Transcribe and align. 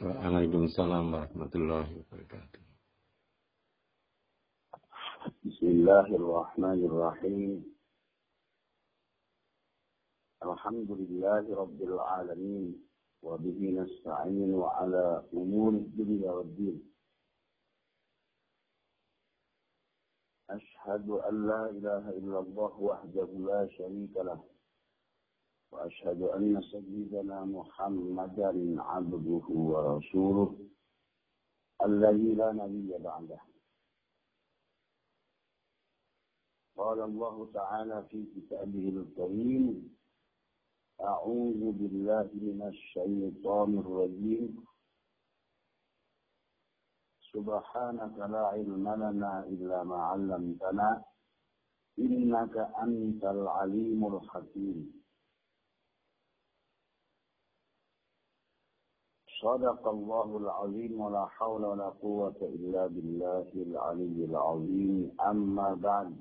Waalaikumsalam 0.00 1.12
warahmatullahi 1.12 1.92
wabarakatuh. 2.00 2.64
Bismillahirrahmanirrahim. 5.44 7.60
Alhamdulillahi 10.40 11.52
Rabbil 11.52 12.00
Alamin. 12.00 12.80
وبه 13.22 13.58
نستعين 13.80 14.54
وعلى 14.54 15.24
أمور 15.34 15.72
الدنيا 15.72 16.30
والدين 16.30 16.92
أشهد 20.50 21.10
أن 21.10 21.46
لا 21.48 21.70
إله 21.70 22.10
إلا 22.10 22.38
الله 22.38 22.80
وحده 22.80 23.28
لا 23.44 23.68
شريك 23.76 24.16
له 24.16 24.40
وأشهد 25.72 26.22
أن 26.22 26.62
سيدنا 26.62 27.44
محمدا 27.44 28.82
عبده 28.82 29.46
ورسوله 29.48 30.58
الذي 31.84 32.34
لا 32.34 32.52
نبي 32.52 32.98
بعده. 32.98 33.40
قال 36.76 37.00
الله 37.00 37.52
تعالى 37.52 38.06
في 38.10 38.26
كتابه 38.34 38.88
الكريم 38.88 39.96
أعوذ 41.00 41.72
بالله 41.72 42.30
من 42.34 42.62
الشيطان 42.68 43.78
الرجيم. 43.78 44.64
سبحانك 47.32 48.18
لا 48.18 48.46
علم 48.46 48.88
لنا 48.88 49.46
إلا 49.46 49.84
ما 49.84 49.96
علمتنا 49.96 51.04
إنك 51.98 52.56
أنت 52.56 53.24
العليم 53.24 54.16
الحكيم. 54.16 54.99
صدق 59.40 59.88
الله 59.88 60.36
العظيم 60.36 61.00
ولا 61.00 61.26
حول 61.26 61.64
ولا 61.64 61.88
قوة 61.88 62.36
إلا 62.42 62.86
بالله 62.86 63.48
العلي 63.54 64.24
العظيم. 64.24 65.16
أما 65.20 65.74
بعد. 65.74 66.16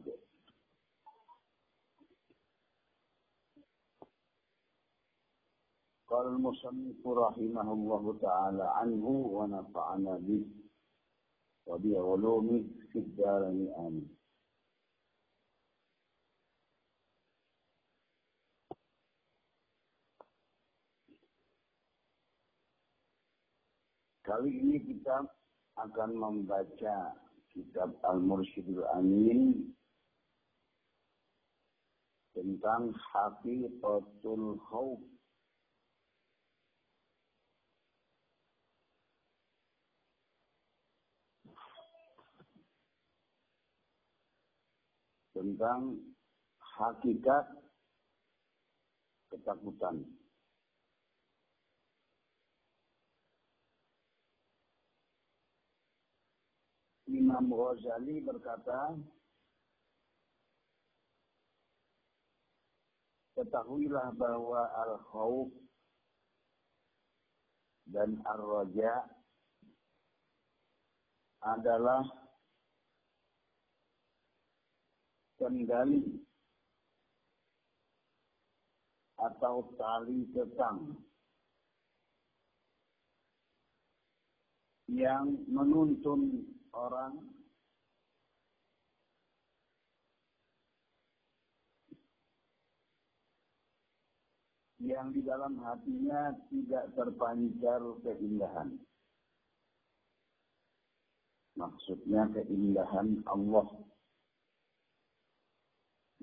قال 6.07 6.27
المصنف 6.27 7.07
رحمه 7.07 7.73
الله 7.73 8.17
تعالى 8.21 8.63
عنه 8.63 9.05
ونفعنا 9.07 10.17
به. 10.17 10.45
وبعلومه 11.69 12.63
في 12.91 12.99
الدارين 12.99 13.73
آمين 13.77 14.18
Kali 24.29 24.61
ini 24.61 24.77
kita 24.85 25.25
akan 25.81 26.13
membaca 26.13 27.17
kitab 27.49 27.97
Al-Mursyidul 28.05 28.85
Amin 28.93 29.73
tentang 32.37 32.93
Haqiqatul 32.93 34.61
Khawf 34.69 35.01
tentang 45.33 45.97
hakikat 46.77 47.49
ketakutan. 49.33 50.18
Imam 57.09 57.49
Ghazali 57.49 58.21
berkata, 58.21 58.93
Ketahuilah 63.33 64.13
bahwa 64.19 64.67
al-khawf 64.83 65.47
dan 67.87 68.19
ar-raja 68.27 69.07
adalah 71.39 72.03
kendali 75.39 76.03
atau 79.15 79.71
tali 79.79 80.27
kekang 80.35 80.99
yang 84.91 85.31
menuntun 85.47 86.43
orang 86.73 87.13
yang 94.79 95.11
di 95.11 95.21
dalam 95.21 95.59
hatinya 95.59 96.31
tidak 96.47 96.87
terpancar 96.95 97.81
keindahan. 98.01 98.79
Maksudnya 101.59 102.31
keindahan 102.31 103.19
Allah 103.27 103.67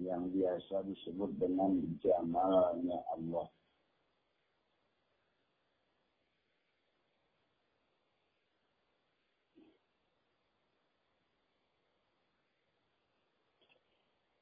yang 0.01 0.33
biasa 0.33 0.85
disebut 0.89 1.37
dengan 1.37 1.77
jamalnya 2.01 3.01
Allah. 3.12 3.56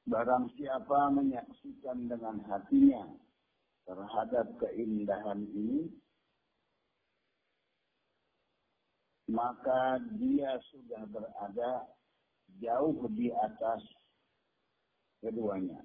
Barang 0.05 0.53
siapa 0.53 1.09
menyaksikan 1.17 2.05
dengan 2.05 2.37
hatinya 2.45 3.09
terhadap 3.89 4.53
keindahan 4.61 5.49
ini, 5.49 5.89
maka 9.25 9.97
dia 10.21 10.61
sudah 10.69 11.09
berada 11.09 11.89
jauh 12.61 13.01
di 13.17 13.33
atas 13.33 13.81
keduanya. 15.25 15.81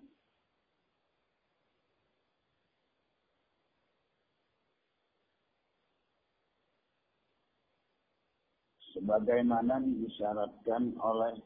Sebagaimana 8.92 9.80
disyaratkan 9.80 10.92
oleh 11.00 11.40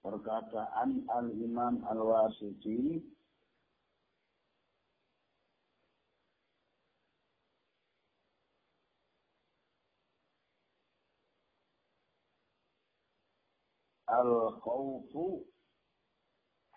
perkataan 0.00 1.04
Al-Imam 1.12 1.84
Al-Wasiti 1.84 3.04
Al-khawfu 14.10 15.46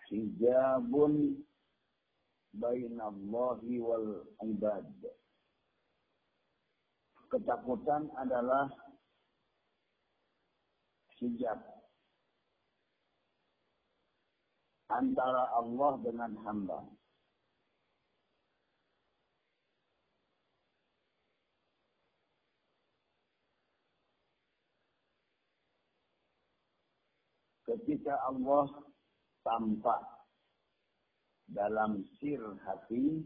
hijabun 0.06 1.42
bainallahi 2.54 3.82
wal 3.82 4.22
ibad. 4.46 4.86
Ketakutan 7.26 8.06
adalah 8.14 8.70
hijab 11.18 11.73
antara 14.94 15.50
Allah 15.58 15.92
dengan 16.02 16.32
hamba. 16.46 16.80
Ketika 27.64 28.14
Allah 28.28 28.70
tampak 29.42 30.00
dalam 31.50 32.04
sir 32.20 32.38
hati, 32.62 33.24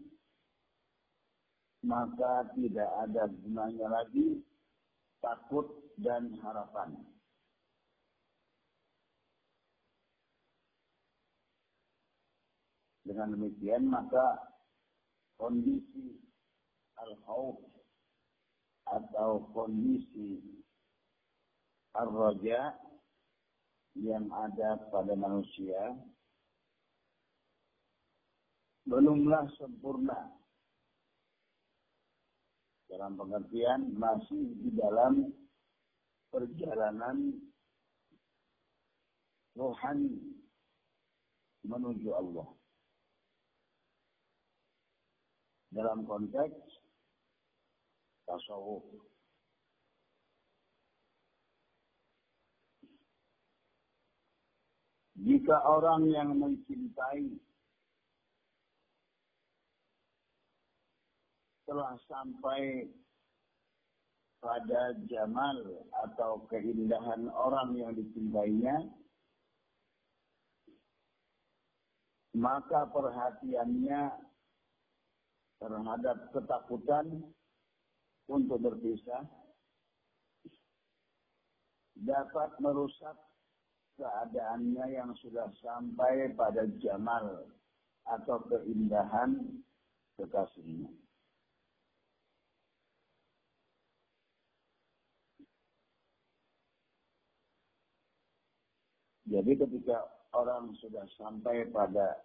maka 1.85 2.49
tidak 2.57 2.91
ada 3.07 3.29
gunanya 3.29 3.87
lagi 3.93 4.41
takut 5.21 5.67
dan 5.99 6.33
harapan. 6.43 7.18
Dengan 13.09 13.33
demikian 13.33 13.89
maka 13.89 14.37
kondisi 15.41 16.21
al-khawf 17.01 17.57
atau 18.85 19.49
kondisi 19.57 20.45
ar-raja 21.97 22.77
yang 23.97 24.29
ada 24.29 24.77
pada 24.93 25.17
manusia 25.17 25.97
belumlah 28.85 29.49
sempurna. 29.57 30.39
dalam 32.89 33.21
pengertian 33.21 33.93
masih 34.01 34.57
di 34.65 34.73
dalam 34.73 35.29
perjalanan 36.33 37.37
rohani 39.53 40.41
menuju 41.69 42.09
Allah. 42.17 42.49
Dalam 45.79 46.03
konteks 46.11 46.59
tasawuf. 48.27 48.83
Jika 55.23 55.55
orang 55.71 56.11
yang 56.11 56.35
mencintai 56.35 57.31
telah 61.71 61.95
sampai 62.11 62.91
pada 64.43 64.99
jamal 65.07 65.59
atau 66.07 66.43
keindahan 66.51 67.31
orang 67.31 67.79
yang 67.79 67.95
dicintainya, 67.95 68.83
maka 72.35 72.87
perhatiannya 72.91 74.27
terhadap 75.59 76.31
ketakutan 76.31 77.07
untuk 78.31 78.59
berpisah 78.63 79.27
dapat 81.99 82.51
merusak 82.63 83.17
keadaannya 83.99 84.87
yang 84.95 85.11
sudah 85.19 85.51
sampai 85.59 86.31
pada 86.39 86.63
jamal 86.79 87.51
atau 88.07 88.39
keindahan 88.47 89.59
kekasihnya. 90.15 90.95
Jadi 99.29 99.61
ketika 99.61 100.09
orang 100.33 100.73
sudah 100.81 101.05
sampai 101.21 101.69
pada 101.69 102.17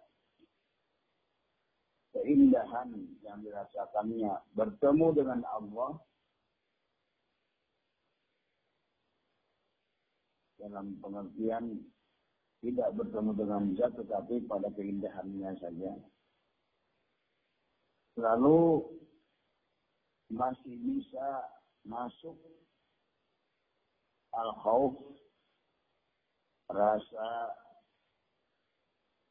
keindahan 2.14 2.94
yang 3.26 3.42
dirasakannya 3.42 4.38
bertemu 4.54 5.06
dengan 5.18 5.40
Allah 5.50 5.98
dalam 10.62 10.96
pengertian 11.02 11.82
tidak 12.64 12.88
bertemu 12.96 13.30
dengan 13.36 13.62
zat 13.76 13.92
tetapi 13.98 14.48
pada 14.48 14.72
keindahannya 14.72 15.52
saja. 15.60 15.92
Lalu 18.16 18.80
masih 20.32 20.74
bisa 20.80 21.44
masuk 21.84 22.38
al-khawf 24.32 24.96
rasa 26.72 27.28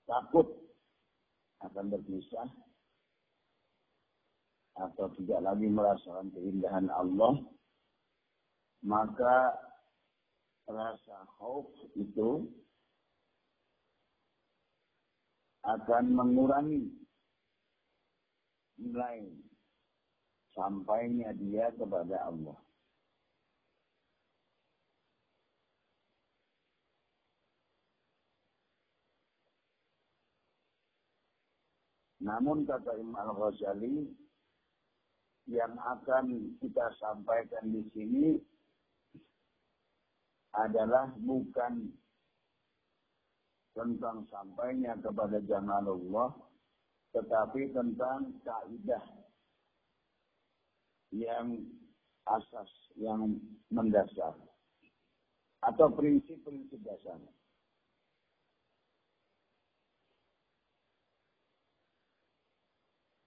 takut 0.05 0.45
akan 1.65 1.89
berpisah 1.89 2.45
atau 4.73 5.05
tidak 5.17 5.39
lagi 5.45 5.69
merasakan 5.69 6.33
keindahan 6.33 6.89
Allah, 6.89 7.37
maka 8.81 9.53
rasa 10.65 11.17
khauf 11.37 11.69
itu 11.93 12.49
akan 15.63 16.05
mengurangi 16.11 16.91
nilai 18.81 19.31
sampainya 20.51 21.31
dia 21.37 21.71
kepada 21.77 22.27
Allah. 22.27 22.57
Namun 32.23 32.63
kata 32.63 32.95
Imam 33.03 33.19
Al-Ghazali, 33.19 34.22
yang 35.47 35.75
akan 35.75 36.55
kita 36.63 36.87
sampaikan 36.99 37.67
di 37.67 37.83
sini 37.91 38.27
adalah 40.53 41.11
bukan 41.19 41.89
tentang 43.73 44.23
sampainya 44.29 44.93
kepada 45.01 45.41
Allah, 45.89 46.29
tetapi 47.11 47.73
tentang 47.73 48.37
kaidah 48.45 49.05
yang 51.09 51.65
asas, 52.29 52.69
yang 52.95 53.41
mendasar, 53.73 54.37
atau 55.65 55.87
prinsip-prinsip 55.93 56.79
dasar. 56.85 57.17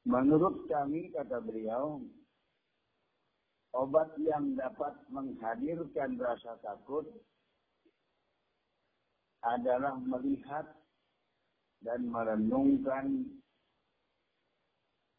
Menurut 0.06 0.70
kami, 0.70 1.10
kata 1.10 1.42
beliau, 1.42 1.98
obat 3.74 4.14
yang 4.22 4.54
dapat 4.54 4.94
menghadirkan 5.10 6.14
rasa 6.14 6.54
takut 6.62 7.10
adalah 9.42 9.98
melihat 9.98 10.66
dan 11.82 12.06
merenungkan 12.06 13.26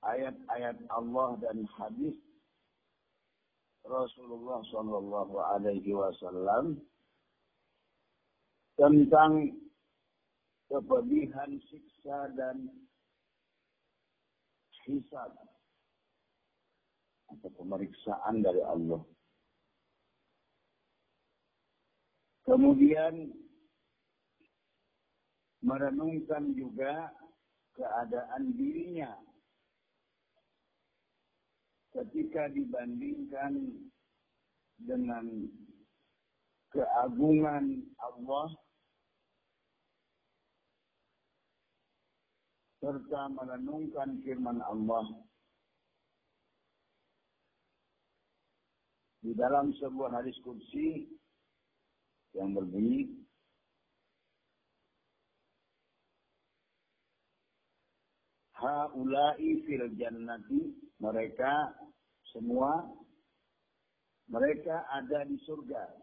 ayat-ayat 0.08 0.80
Allah 0.88 1.36
dan 1.44 1.68
hadis 1.68 2.16
Rasulullah 3.84 4.64
Shallallahu 4.72 5.36
Alaihi 5.36 5.96
Wasallam 5.96 6.80
tentang 8.80 9.52
kepedihan 10.68 11.52
siksa 11.72 12.32
dan 12.36 12.68
hisab 14.88 15.36
atau 17.28 17.50
pemeriksaan 17.60 18.40
dari 18.40 18.64
Allah. 18.64 19.04
Kemudian 22.48 23.36
merenungkan 25.60 26.56
juga 26.56 27.12
keadaan 27.76 28.56
dirinya 28.56 29.12
ketika 31.92 32.48
dibandingkan 32.56 33.76
dengan 34.80 35.26
keagungan 36.72 37.84
Allah 38.00 38.48
serta 42.88 43.28
merenungkan 43.36 44.24
firman 44.24 44.64
Allah 44.64 45.04
di 49.20 49.36
dalam 49.36 49.76
sebuah 49.76 50.16
hadis 50.16 50.40
kursi 50.40 51.04
yang 52.32 52.56
berbunyi 52.56 53.12
Haulai 58.56 59.68
fil 59.68 59.92
jannati 60.00 60.72
mereka 61.04 61.76
semua 62.32 62.88
mereka 64.32 64.82
ada 64.96 65.28
di 65.30 65.38
surga. 65.46 65.94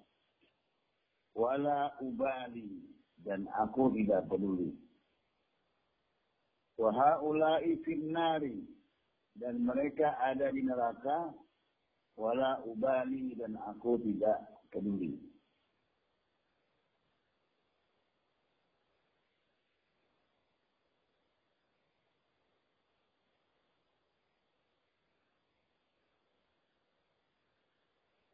Wala 1.34 1.98
ubali 1.98 2.78
dan 3.26 3.50
aku 3.58 3.90
tidak 3.98 4.30
peduli 4.30 4.84
Wahaulai 6.78 7.78
finnari. 7.86 8.62
Dan 9.34 9.66
mereka 9.66 10.14
ada 10.22 10.50
di 10.50 10.62
neraka. 10.62 11.34
Wala 12.14 12.62
ubali 12.62 13.34
dan 13.34 13.58
aku 13.58 13.98
tidak 13.98 14.38
peduli. 14.70 15.18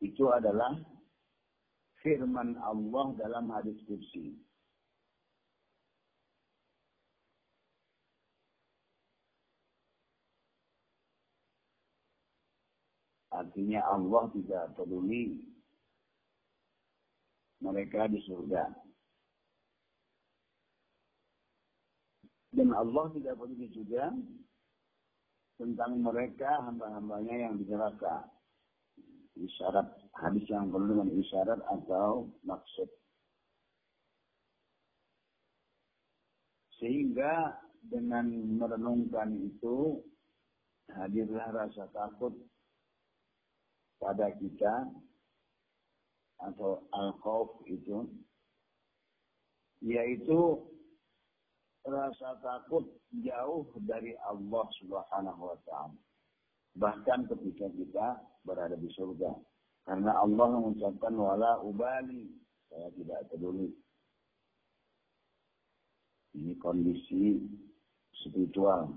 Itu 0.01 0.33
adalah 0.33 0.77
firman 2.05 2.57
Allah 2.61 3.07
dalam 3.17 3.53
hadis 3.53 3.77
kursi. 3.85 4.50
Artinya 13.41 13.81
Allah 13.89 14.29
tidak 14.37 14.77
peduli 14.77 15.41
mereka 17.65 18.05
di 18.05 18.21
surga. 18.29 18.69
Dan 22.53 22.77
Allah 22.77 23.09
tidak 23.17 23.41
peduli 23.41 23.73
juga 23.73 24.13
tentang 25.57 26.05
mereka 26.05 26.69
hamba-hambanya 26.69 27.49
yang 27.49 27.57
di 27.57 27.65
neraka. 27.65 28.29
isyarat 29.41 29.89
hadis 30.21 30.45
yang 30.53 30.69
penuh 30.69 31.01
dengan 31.01 31.17
isyarat 31.17 31.61
atau 31.65 32.29
maksud. 32.45 32.93
Sehingga 36.77 37.57
dengan 37.89 38.29
merenungkan 38.61 39.33
itu 39.41 40.05
hadirlah 40.93 41.49
rasa 41.57 41.89
takut 41.97 42.37
pada 44.01 44.33
kita 44.41 44.89
atau 46.41 46.89
al-khawf 46.97 47.61
itu 47.69 48.09
yaitu 49.85 50.61
rasa 51.85 52.37
takut 52.45 52.85
jauh 53.25 53.69
dari 53.85 54.17
Allah 54.29 54.65
Subhanahu 54.81 55.43
wa 55.53 55.59
taala. 55.65 55.97
Bahkan 56.77 57.29
ketika 57.29 57.67
kita 57.73 58.07
berada 58.45 58.77
di 58.77 58.89
surga. 58.95 59.33
Karena 59.89 60.13
Allah 60.23 60.47
mengucapkan 60.55 61.17
wala 61.17 61.59
ubali. 61.65 62.31
Saya 62.71 62.95
tidak 62.95 63.27
peduli. 63.33 63.75
Ini 66.39 66.55
kondisi 66.63 67.43
spiritual. 68.23 68.95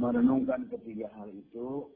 Merenungkan 0.00 0.64
ketiga 0.72 1.12
hal 1.12 1.28
itu, 1.28 1.92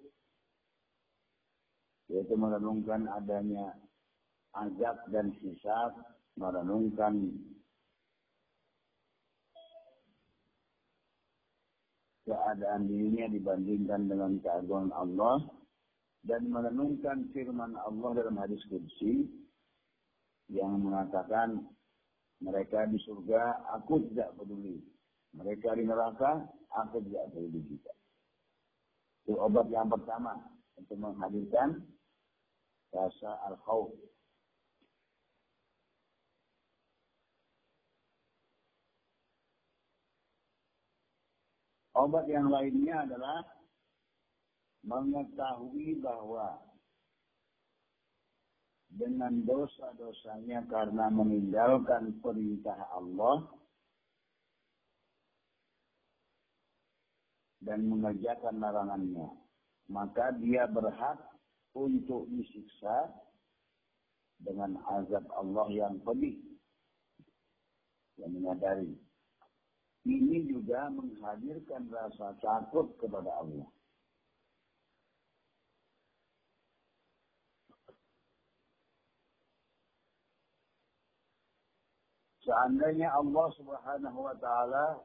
yaitu 2.12 2.36
merenungkan 2.36 3.08
adanya 3.08 3.72
azab 4.52 5.08
dan 5.08 5.32
hisab, 5.40 5.96
merenungkan 6.36 7.32
keadaan 12.28 12.88
dirinya 12.88 13.28
dibandingkan 13.32 14.08
dengan 14.08 14.36
keagungan 14.44 14.92
Allah 14.92 15.44
dan 16.24 16.48
merenungkan 16.48 17.28
firman 17.32 17.76
Allah 17.88 18.10
dalam 18.16 18.36
hadis 18.40 18.60
kursi 18.68 19.28
yang 20.48 20.80
mengatakan 20.80 21.68
mereka 22.40 22.88
di 22.88 23.00
surga 23.04 23.64
aku 23.76 24.08
tidak 24.12 24.32
peduli 24.36 24.80
mereka 25.34 25.74
di 25.74 25.84
neraka 25.86 26.46
aku 26.74 27.02
tidak 27.04 27.30
peduli 27.34 27.60
juga 27.66 27.94
itu 29.24 29.40
obat 29.40 29.72
yang 29.72 29.88
pertama 29.88 30.36
untuk 30.76 31.00
menghadirkan 31.00 31.80
rasa 32.92 33.40
al-khawf. 33.48 33.88
Obat 41.94 42.28
yang 42.28 42.52
lainnya 42.52 43.06
adalah 43.08 43.48
mengetahui 44.84 46.04
bahwa 46.04 46.60
dengan 48.92 49.40
dosa-dosanya 49.48 50.68
karena 50.68 51.08
meninggalkan 51.08 52.18
perintah 52.20 52.76
Allah 52.92 53.48
dan 57.64 57.88
mengerjakan 57.88 58.60
larangannya, 58.60 59.28
maka 59.88 60.36
dia 60.36 60.68
berhak 60.68 61.18
untuk 61.72 62.28
disiksa 62.30 63.10
dengan 64.38 64.76
azab 65.00 65.24
Allah 65.32 65.66
yang 65.72 65.96
pedih 66.04 66.38
yang 68.20 68.30
menyadari 68.30 68.94
ini 70.04 70.44
juga 70.44 70.92
menghadirkan 70.92 71.88
rasa 71.88 72.36
takut 72.44 72.92
kepada 73.00 73.32
Allah. 73.40 73.64
Seandainya 82.44 83.08
Allah 83.08 83.48
Subhanahu 83.56 84.18
wa 84.28 84.36
taala 84.36 85.00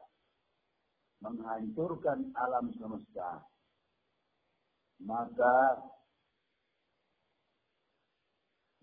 menghancurkan 1.20 2.32
alam 2.36 2.72
semesta, 2.76 3.44
maka 5.04 5.84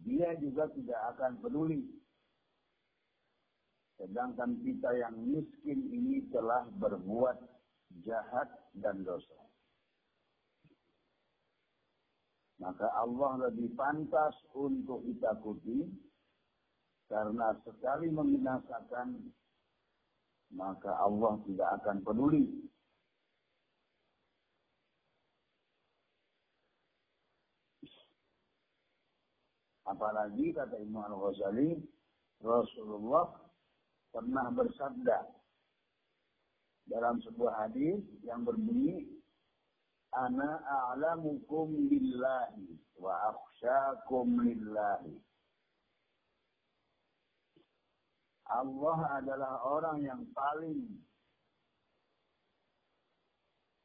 dia 0.01 0.37
juga 0.39 0.69
tidak 0.71 1.01
akan 1.17 1.41
peduli 1.41 1.97
Sedangkan 3.97 4.61
kita 4.61 4.93
yang 4.93 5.17
miskin 5.25 5.89
ini 5.89 6.29
telah 6.29 6.69
berbuat 6.77 7.37
jahat 8.05 8.49
dan 8.77 9.01
dosa. 9.01 9.41
Maka 12.61 12.85
Allah 12.93 13.49
lebih 13.49 13.73
pantas 13.73 14.37
untuk 14.53 15.01
ditakuti 15.01 15.89
karena 17.09 17.57
sekali 17.65 18.13
membinasakan 18.13 19.33
maka 20.53 20.91
Allah 20.95 21.39
tidak 21.43 21.69
akan 21.81 21.97
peduli. 22.03 22.45
Apalagi 29.87 30.51
kata 30.51 30.83
Imam 30.83 31.07
Al-Ghazali, 31.07 31.79
Rasulullah 32.43 33.31
pernah 34.11 34.51
bersabda 34.51 35.19
dalam 36.91 37.19
sebuah 37.23 37.67
hadis 37.67 38.03
yang 38.23 38.43
berbunyi 38.43 39.07
ana 40.11 40.59
a'lamukum 40.63 41.87
billahi 41.91 42.79
wa 42.99 43.15
akhsyakum 43.31 44.43
lillahi 44.43 45.15
Allah 48.47 49.19
adalah 49.19 49.53
orang 49.67 49.97
yang 50.03 50.21
paling 50.31 50.87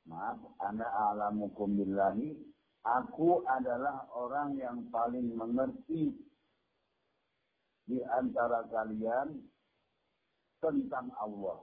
maaf 0.07 0.38
ana 0.62 0.87
a'lamukum 0.87 1.78
billahi 1.78 2.35
aku 2.83 3.47
adalah 3.47 4.07
orang 4.14 4.59
yang 4.59 4.78
paling 4.90 5.35
mengerti 5.35 6.14
di 7.87 7.99
antara 8.02 8.66
kalian 8.71 9.42
tentang 10.62 11.11
Allah. 11.19 11.59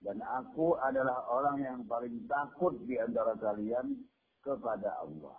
Dan 0.00 0.16
aku 0.24 0.80
adalah 0.80 1.28
orang 1.28 1.60
yang 1.60 1.80
paling 1.84 2.24
takut 2.24 2.72
di 2.88 2.96
antara 2.96 3.36
kalian 3.36 4.00
kepada 4.40 4.96
Allah. 5.04 5.36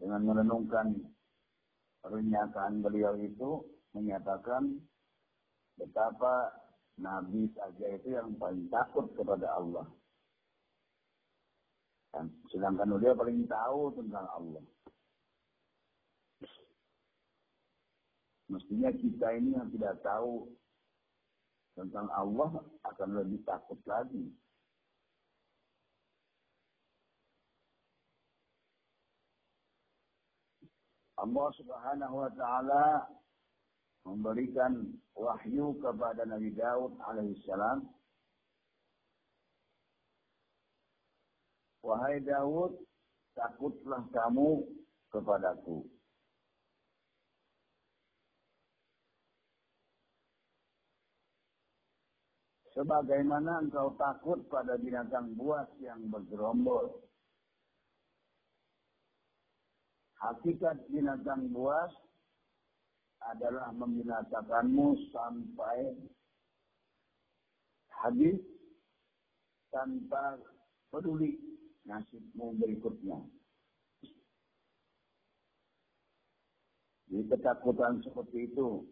Dengan 0.00 0.20
merenungkan 0.24 0.96
pernyataan 2.02 2.82
beliau 2.82 3.14
itu, 3.16 3.62
menyatakan 3.94 4.82
betapa 5.78 6.50
Nabi 7.00 7.48
saja 7.56 7.86
itu 7.96 8.12
yang 8.12 8.36
paling 8.36 8.68
takut 8.68 9.08
kepada 9.16 9.48
Allah. 9.56 9.86
Dan 12.12 12.28
sedangkan 12.52 13.00
dia 13.00 13.16
paling 13.16 13.48
tahu 13.48 13.96
tentang 13.96 14.26
Allah. 14.28 14.64
Mestinya 18.52 18.92
kita 18.92 19.32
ini 19.40 19.56
yang 19.56 19.72
tidak 19.72 19.96
tahu 20.04 20.44
tentang 21.72 22.04
Allah 22.12 22.60
akan 22.84 23.08
lebih 23.16 23.40
takut 23.48 23.80
lagi. 23.88 24.28
Allah 31.22 31.48
Subhanahu 31.54 32.14
wa 32.18 32.30
taala 32.34 33.06
memberikan 34.02 34.90
wahyu 35.14 35.78
kepada 35.78 36.26
Nabi 36.26 36.50
Daud 36.50 36.98
alaihissalam. 36.98 37.86
Wahai 41.86 42.18
Daud, 42.26 42.74
takutlah 43.38 44.02
kamu 44.10 44.66
kepadaku. 45.14 45.86
Sebagaimana 52.74 53.62
engkau 53.68 53.94
takut 53.94 54.42
pada 54.50 54.74
binatang 54.80 55.38
buas 55.38 55.68
yang 55.78 56.02
bergerombol. 56.10 57.11
Hakikat 60.22 60.86
binatang 60.86 61.50
buas 61.50 61.90
adalah 63.26 63.74
membinasakanmu 63.74 65.10
sampai 65.10 65.98
habis 67.90 68.38
tanpa 69.74 70.38
peduli 70.94 71.38
nasibmu 71.86 72.54
berikutnya. 72.54 73.18
Di 77.10 77.20
ketakutan 77.26 78.00
seperti 78.06 78.46
itu 78.46 78.86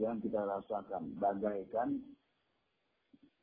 yang 0.00 0.22
kita 0.22 0.38
rasakan 0.38 1.12
bagaikan 1.18 2.00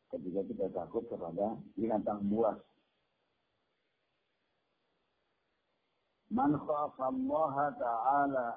ketika 0.10 0.42
kita 0.48 0.66
takut 0.74 1.06
kepada 1.12 1.60
binatang 1.78 2.26
buas. 2.26 2.58
Man 6.30 6.54
khafa 6.62 7.10
Allah 7.10 7.56
Ta'ala 7.80 8.48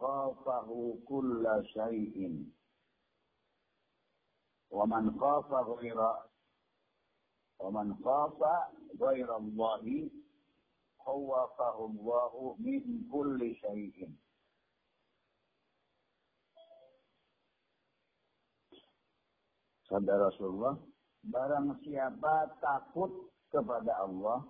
khafahu 0.00 0.96
kulla 1.04 1.60
syai'in. 1.76 2.48
Wa 4.72 4.86
man 4.88 5.12
khafa 5.20 5.58
ghaira 5.76 6.12
wa 7.60 7.68
man 7.70 7.92
khafa 8.00 8.72
ghaira 8.96 9.36
Allah 9.36 9.84
khawafahu 11.04 11.82
Allah 11.94 12.32
min 12.58 13.06
kulli 13.12 13.54
syai'in. 13.62 14.10
Sabda 19.86 20.18
Rasulullah, 20.18 20.74
barang 21.30 21.78
siapa 21.86 22.58
takut 22.58 23.30
kepada 23.54 24.02
Allah, 24.02 24.42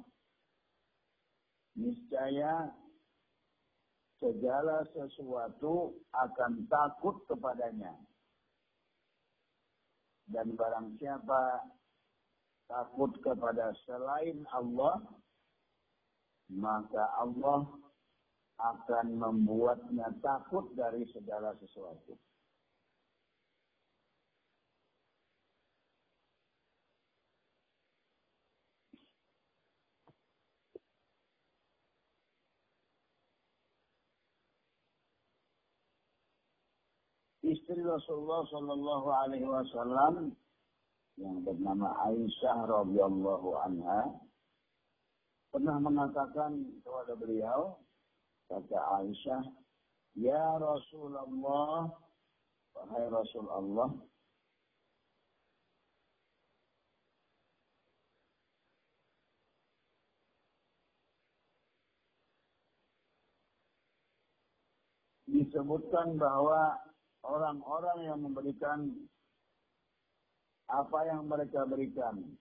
niscaya 1.76 2.72
segala 4.16 4.82
sesuatu 4.96 5.92
akan 6.16 6.64
takut 6.66 7.20
kepadanya. 7.28 7.92
Dan 10.26 10.58
barang 10.58 10.98
siapa 10.98 11.62
takut 12.66 13.14
kepada 13.22 13.70
selain 13.86 14.42
Allah, 14.50 14.98
maka 16.50 17.04
Allah 17.22 17.62
akan 18.56 19.06
membuatnya 19.20 20.10
takut 20.24 20.66
dari 20.74 21.06
segala 21.14 21.54
sesuatu. 21.62 22.18
Istri 37.56 37.80
Rasulullah 37.80 38.44
Shallallahu 38.52 39.08
Alaihi 39.08 39.48
Wasallam 39.48 40.36
yang 41.16 41.40
bernama 41.40 41.88
Aisyah 42.04 42.68
radhiyallahu 42.68 43.48
anha 43.64 44.12
pernah 45.48 45.80
mengatakan 45.80 46.52
kepada 46.84 47.16
beliau 47.16 47.80
kata 48.52 48.76
Aisyah 49.00 49.40
ya 50.20 50.60
Rasulullah 50.60 51.88
wahai 52.76 53.04
Rasulullah 53.08 53.88
disebutkan 65.24 66.20
bahwa 66.20 66.76
orang-orang 67.24 67.98
yang 68.04 68.18
memberikan 68.20 68.92
apa 70.66 70.98
yang 71.06 71.24
mereka 71.30 71.62
berikan. 71.64 72.36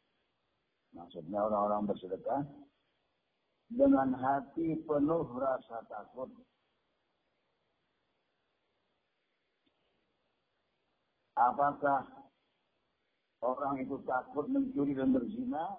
Maksudnya 0.96 1.46
orang-orang 1.46 1.92
bersedekah 1.92 2.42
dengan 3.70 4.16
hati 4.16 4.80
penuh 4.86 5.26
rasa 5.38 5.84
takut. 5.86 6.32
Apakah 11.36 12.08
orang 13.44 13.84
itu 13.84 14.00
takut 14.08 14.48
mencuri 14.48 14.96
dan 14.96 15.12
berzina? 15.12 15.76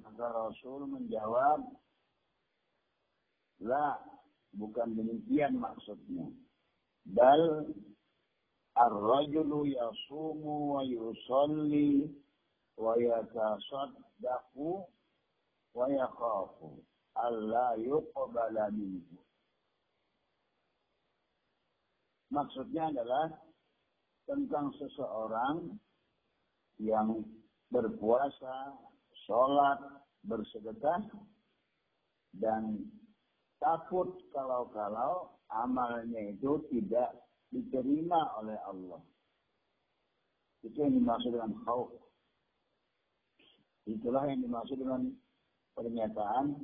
Maka 0.00 0.26
Rasul 0.32 0.88
menjawab, 0.88 1.60
La, 3.60 4.00
Bukan 4.54 4.98
demikian 4.98 5.58
maksudnya. 5.58 6.26
Bal 7.06 7.70
ar-rajulu 8.74 9.66
yasumu 9.70 10.78
wa 10.78 10.82
yusalli 10.82 12.10
wa 12.76 12.98
yatasaddaqu 12.98 14.84
wa 15.74 15.86
yakhafu 15.86 16.82
alla 17.14 17.78
yuqbala 17.78 18.70
minhu. 18.74 19.18
Maksudnya 22.30 22.94
adalah 22.94 23.26
tentang 24.30 24.70
seseorang 24.78 25.74
yang 26.78 27.26
berpuasa, 27.74 28.78
sholat, 29.26 29.78
bersedekah, 30.22 31.10
dan 32.38 32.86
takut 33.60 34.16
kalau-kalau 34.32 35.30
amalnya 35.52 36.32
itu 36.32 36.64
tidak 36.72 37.12
diterima 37.52 38.34
oleh 38.40 38.56
Allah. 38.64 39.00
Itu 40.64 40.76
yang 40.80 40.96
dimaksud 40.96 41.32
dengan 41.36 41.52
khauf. 41.64 41.92
Itulah 43.88 44.28
yang 44.28 44.44
dimaksud 44.44 44.76
dengan 44.76 45.12
pernyataan 45.72 46.56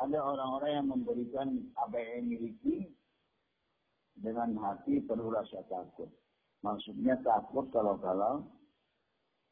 ada 0.00 0.18
orang-orang 0.18 0.72
yang 0.72 0.88
memberikan 0.88 1.48
apa 1.78 1.96
yang 2.00 2.28
miliki 2.28 2.92
dengan 4.16 4.56
hati 4.60 5.00
penuh 5.04 5.32
rasa 5.32 5.64
takut. 5.68 6.08
Maksudnya 6.62 7.18
takut 7.26 7.68
kalau-kalau 7.74 8.46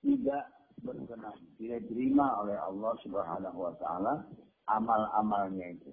tidak 0.01 0.49
berkenan, 0.81 1.37
tidak 1.59 1.85
diterima 1.85 2.41
oleh 2.41 2.57
Allah 2.57 2.93
Subhanahu 3.05 3.59
wa 3.59 3.75
taala 3.77 4.15
amal-amalnya 4.71 5.77
itu. 5.77 5.91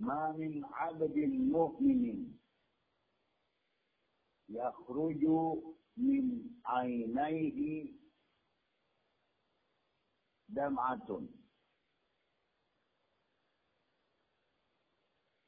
ما 0.00 0.32
من 0.32 0.64
عبد 0.64 1.16
مؤمن 1.56 2.32
يخرج 4.48 5.24
من 5.96 6.24
عينيه 6.64 7.92
دمعة 10.48 11.22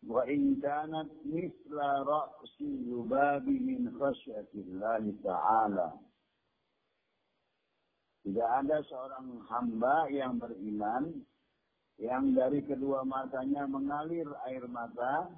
وإن 0.07 0.61
كانت 0.61 1.11
مثل 1.25 1.75
رأس 2.07 2.61
الذباب 2.61 3.49
من 3.49 4.01
خشية 4.01 4.49
الله 4.55 5.15
تعالى 5.25 5.93
Tidak 8.29 8.45
ada 8.45 8.83
seorang 8.85 9.41
hamba 9.49 10.05
yang 10.13 10.37
beriman 10.37 11.25
yang 12.02 12.34
dari 12.34 12.66
kedua 12.66 13.06
matanya 13.06 13.70
mengalir 13.70 14.26
air 14.50 14.66
mata, 14.66 15.30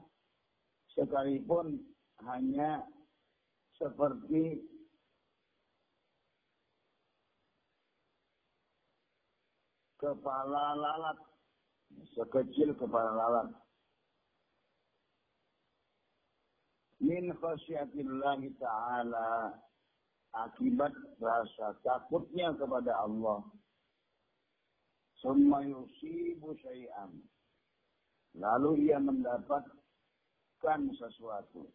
sekalipun 0.95 1.83
hanya 2.23 2.87
seperti 3.75 4.63
kepala 9.99 10.79
lalat, 10.79 11.19
sekecil 12.15 12.71
kepala 12.79 13.11
lalat. 13.11 13.49
Min 17.03 17.35
khasyatillahi 17.35 18.55
ta'ala 18.55 19.59
akibat 20.35 20.95
rasa 21.19 21.75
takutnya 21.83 22.55
kepada 22.55 22.95
Allah 23.03 23.43
Summa 25.25 25.65
yusibu 25.65 26.53
syai'an. 26.61 27.09
Lalu 28.37 28.85
ia 28.93 29.01
mendapatkan 29.01 30.81
sesuatu. 30.93 31.65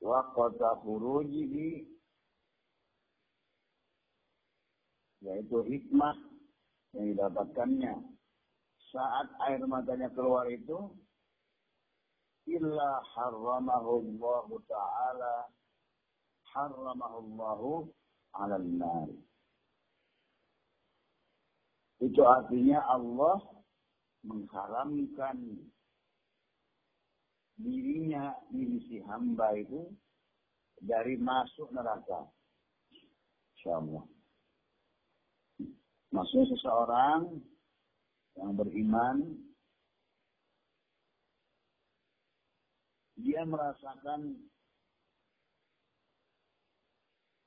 Waqata 0.00 0.80
furujihi 0.80 1.84
yaitu 5.20 5.58
hikmah 5.60 6.16
yang 6.96 7.12
didapatkannya 7.12 7.94
saat 8.92 9.28
air 9.48 9.60
matanya 9.68 10.08
keluar 10.12 10.46
itu 10.48 10.92
illa 12.48 13.02
harramahu 13.16 14.04
Allah 14.06 14.48
taala 14.70 15.34
harramahu 16.54 17.16
Allah 17.18 17.60
'ala 18.36 18.56
an-nar 18.60 19.25
itu 22.04 22.20
artinya 22.24 22.84
Allah 22.84 23.40
mengharamkan 24.26 25.38
dirinya, 27.56 28.36
diri 28.52 28.78
si 28.84 29.00
hamba 29.08 29.56
itu 29.56 29.88
dari 30.76 31.16
masuk 31.16 31.72
neraka. 31.72 32.28
Insya 33.56 33.80
Allah. 33.80 34.04
Maksudnya 36.12 36.46
seseorang 36.52 37.20
yang 38.36 38.52
beriman 38.52 39.16
dia 43.16 43.42
merasakan 43.48 44.36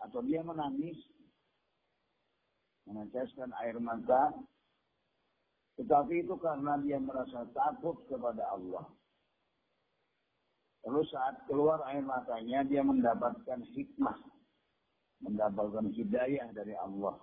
atau 0.02 0.20
dia 0.26 0.42
menangis, 0.42 0.98
meneteskan 2.90 3.54
air 3.62 3.78
mata, 3.78 4.34
tetapi 5.78 6.26
itu 6.26 6.36
karena 6.42 6.76
dia 6.82 6.98
merasa 6.98 7.46
takut 7.54 8.02
kepada 8.10 8.44
Allah. 8.50 8.84
Lalu 10.84 11.06
saat 11.08 11.46
keluar 11.46 11.86
air 11.88 12.02
matanya, 12.02 12.66
dia 12.66 12.82
mendapatkan 12.82 13.62
hikmah, 13.78 14.18
mendapatkan 15.22 15.86
hidayah 15.94 16.50
dari 16.52 16.74
Allah, 16.74 17.16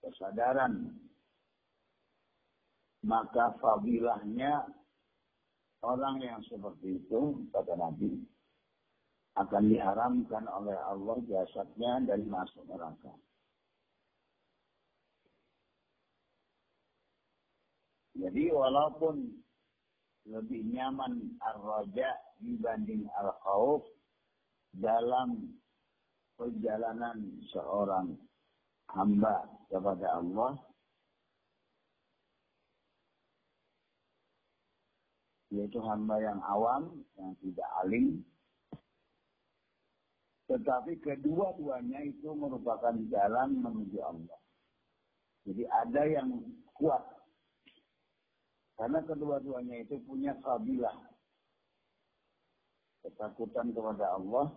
kesadaran. 0.00 0.96
Maka 3.04 3.56
fadilahnya 3.60 4.64
orang 5.84 6.20
yang 6.24 6.40
seperti 6.48 7.02
itu, 7.02 7.44
kata 7.52 7.76
Nabi, 7.76 8.18
akan 9.38 9.62
diharamkan 9.70 10.44
oleh 10.50 10.76
Allah 10.84 11.16
jasadnya 11.24 12.02
dari 12.04 12.26
masuk 12.26 12.66
neraka. 12.66 13.14
Jadi 18.20 18.52
walaupun 18.52 19.32
lebih 20.28 20.68
nyaman 20.68 21.40
ar-raja 21.40 22.12
dibanding 22.44 23.08
al-khawf 23.16 23.80
dalam 24.76 25.56
perjalanan 26.36 27.40
seorang 27.48 28.12
hamba 28.92 29.48
kepada 29.72 30.20
Allah 30.20 30.60
yaitu 35.50 35.82
hamba 35.82 36.14
yang 36.22 36.38
awam, 36.46 37.02
yang 37.18 37.34
tidak 37.42 37.68
alim, 37.82 38.22
tetapi 40.46 40.98
kedua-duanya 41.02 42.06
itu 42.06 42.30
merupakan 42.34 42.94
jalan 43.10 43.58
menuju 43.58 43.98
Allah. 43.98 44.38
Jadi 45.42 45.62
ada 45.66 46.02
yang 46.06 46.38
kuat. 46.78 47.02
Karena 48.80 49.04
kedua-duanya 49.04 49.84
itu 49.84 50.00
punya 50.08 50.32
kabilah. 50.40 50.96
Ketakutan 53.04 53.76
kepada 53.76 54.16
Allah. 54.16 54.56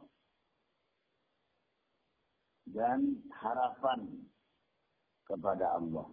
Dan 2.64 3.20
harapan 3.36 4.24
kepada 5.28 5.76
Allah. 5.76 6.08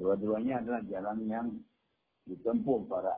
Dua-duanya 0.00 0.64
adalah 0.64 0.80
jalan 0.88 1.18
yang 1.28 1.48
ditempuh 2.24 2.88
para 2.88 3.12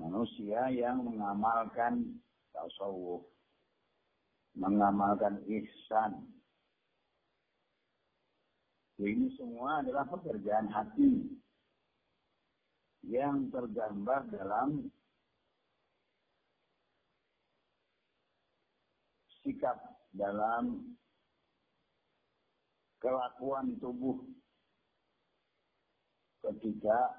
manusia 0.00 0.72
yang 0.72 1.04
mengamalkan 1.04 2.16
tasawuf, 2.56 3.28
mengamalkan 4.56 5.44
ihsan. 5.48 6.33
Ini 8.94 9.26
semua 9.34 9.82
adalah 9.82 10.06
pekerjaan 10.06 10.70
hati 10.70 11.26
yang 13.02 13.50
tergambar 13.50 14.22
dalam 14.30 14.86
sikap 19.42 19.76
dalam 20.14 20.94
kelakuan 23.02 23.76
tubuh 23.82 24.22
ketika 26.46 27.18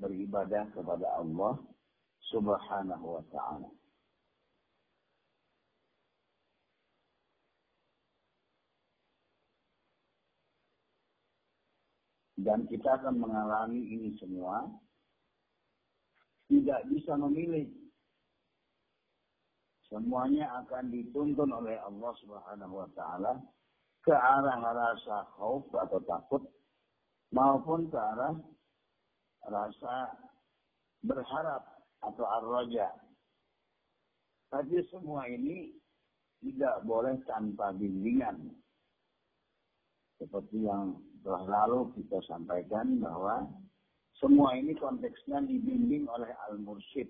beribadah 0.00 0.70
kepada 0.72 1.18
Allah 1.18 1.60
Subhanahu 2.30 3.20
wa 3.20 3.24
taala. 3.34 3.79
Dan 12.40 12.64
kita 12.72 12.96
akan 13.00 13.20
mengalami 13.20 13.84
ini 13.84 14.16
semua 14.16 14.64
tidak 16.48 16.80
bisa 16.88 17.14
memilih. 17.20 17.68
Semuanya 19.90 20.64
akan 20.64 20.88
dituntun 20.88 21.50
oleh 21.50 21.76
Allah 21.82 22.12
Subhanahu 22.22 22.74
wa 22.80 22.88
taala 22.94 23.32
ke 24.00 24.14
arah 24.14 24.56
rasa 24.62 25.26
khauf 25.36 25.66
atau 25.74 26.00
takut 26.06 26.42
maupun 27.34 27.90
ke 27.90 27.98
arah 27.98 28.38
rasa 29.50 30.14
berharap 31.04 31.62
atau 32.00 32.24
arroja. 32.24 32.88
Tapi 34.50 34.82
semua 34.88 35.28
ini 35.28 35.74
tidak 36.40 36.82
boleh 36.88 37.20
tanpa 37.28 37.70
bimbingan. 37.76 38.50
Seperti 40.20 40.68
yang 40.68 41.00
telah 41.24 41.48
lalu 41.48 41.96
kita 41.96 42.20
sampaikan 42.28 43.00
bahwa 43.00 43.48
semua 44.20 44.52
ini 44.52 44.76
konteksnya 44.76 45.40
dibimbing 45.40 46.04
oleh 46.12 46.28
Al-Mursyid. 46.52 47.08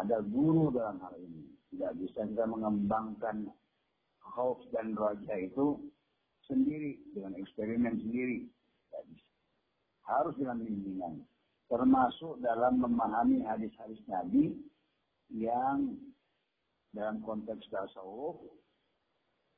Ada 0.00 0.24
guru 0.24 0.72
dalam 0.72 0.96
hal 1.04 1.12
ini. 1.20 1.44
Tidak 1.76 1.92
bisa 2.00 2.24
kita 2.24 2.48
mengembangkan 2.48 3.52
khauf 4.32 4.64
dan 4.72 4.96
roja 4.96 5.36
itu 5.36 5.76
sendiri, 6.48 6.96
dengan 7.12 7.36
eksperimen 7.36 8.00
sendiri. 8.00 8.48
Tidak 8.48 9.02
bisa 9.12 9.28
harus 10.08 10.34
dengan 10.40 10.64
bimbingan. 10.64 11.14
Termasuk 11.68 12.40
dalam 12.40 12.80
memahami 12.80 13.44
hadis-hadis 13.44 14.00
Nabi 14.08 14.56
yang 15.28 16.00
dalam 16.96 17.20
konteks 17.20 17.66
tasawuf 17.68 18.40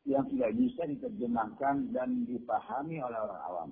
yang 0.08 0.24
tidak 0.32 0.56
bisa 0.56 0.88
diterjemahkan 0.88 1.92
dan 1.92 2.24
dipahami 2.24 2.96
oleh 3.04 3.18
orang 3.20 3.42
awam. 3.44 3.70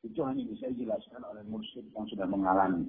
Itu 0.00 0.24
hanya 0.24 0.40
bisa 0.48 0.72
dijelaskan 0.72 1.20
oleh 1.20 1.44
mursyid 1.44 1.84
yang 1.92 2.08
sudah 2.08 2.24
mengalami 2.24 2.88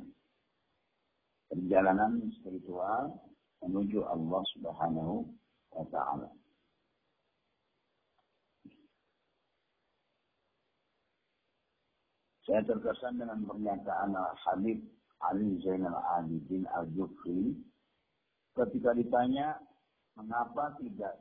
perjalanan 1.52 2.32
spiritual 2.40 3.12
menuju 3.60 4.08
Allah 4.08 4.42
Subhanahu 4.56 5.28
wa 5.76 5.86
taala. 5.92 6.32
Saya 12.48 12.64
terkesan 12.64 13.20
dengan 13.20 13.40
pernyataan 13.48 14.16
Habib 14.48 14.80
Ali 15.24 15.60
Zainal 15.64 15.96
Abidin 15.96 16.68
Al-Jufri 16.72 17.56
ketika 18.54 18.92
ditanya 18.92 19.64
mengapa 20.18 20.78
tidak 20.82 21.16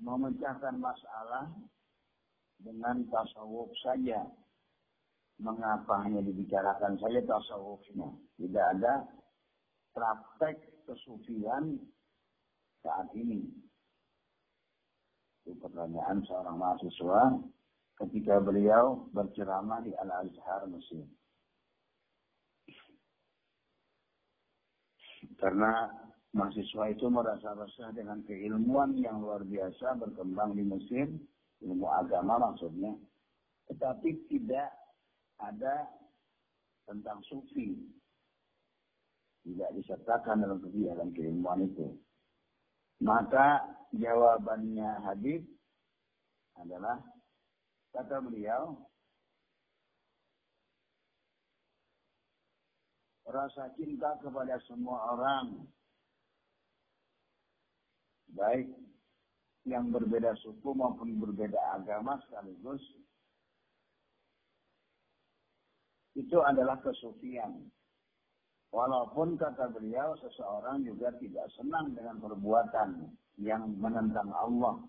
memecahkan 0.00 0.76
masalah 0.76 1.48
dengan 2.60 3.04
tasawuf 3.08 3.72
saja. 3.80 4.24
Mengapa 5.34 6.06
hanya 6.06 6.22
dibicarakan 6.22 6.94
saja 7.02 7.18
tasawufnya? 7.26 8.06
Tidak 8.38 8.66
ada 8.78 9.02
praktek 9.90 10.86
kesufian 10.86 11.82
saat 12.86 13.10
ini. 13.18 13.42
Itu 15.42 15.58
pertanyaan 15.58 16.22
seorang 16.24 16.56
mahasiswa 16.56 17.22
ketika 17.98 18.38
beliau 18.40 19.10
berceramah 19.10 19.82
di 19.82 19.92
Al-Azhar 19.98 20.70
Mesir. 20.70 21.04
Karena 25.44 25.92
mahasiswa 26.32 26.88
itu 26.88 27.04
merasa 27.12 27.52
resah 27.52 27.92
dengan 27.92 28.24
keilmuan 28.24 28.96
yang 28.96 29.20
luar 29.20 29.44
biasa 29.44 29.92
berkembang 30.00 30.56
di 30.56 30.64
Mesir, 30.64 31.04
ilmu 31.60 31.84
agama 31.84 32.48
maksudnya, 32.48 32.96
tetapi 33.68 34.24
tidak 34.32 34.72
ada 35.36 35.84
tentang 36.88 37.20
sufi. 37.28 37.76
Tidak 39.44 39.68
disertakan 39.76 40.48
dalam 40.48 40.64
kegiatan 40.64 41.12
keilmuan 41.12 41.68
itu. 41.68 41.92
Maka 43.04 43.60
jawabannya 43.92 45.04
Habib 45.04 45.44
adalah 46.56 47.04
kata 47.92 48.24
beliau 48.24 48.80
rasa 53.28 53.72
cinta 53.76 54.20
kepada 54.20 54.60
semua 54.68 55.16
orang 55.16 55.64
baik 58.34 58.68
yang 59.64 59.88
berbeda 59.88 60.36
suku 60.44 60.70
maupun 60.76 61.16
berbeda 61.16 61.56
agama 61.76 62.20
sekaligus 62.28 62.82
itu 66.14 66.38
adalah 66.44 66.78
kesufian 66.84 67.64
Walaupun 68.74 69.38
kata 69.38 69.70
beliau 69.70 70.18
seseorang 70.18 70.82
juga 70.82 71.14
tidak 71.22 71.46
senang 71.54 71.94
dengan 71.94 72.18
perbuatan 72.18 73.06
yang 73.38 73.70
menentang 73.78 74.34
Allah. 74.34 74.82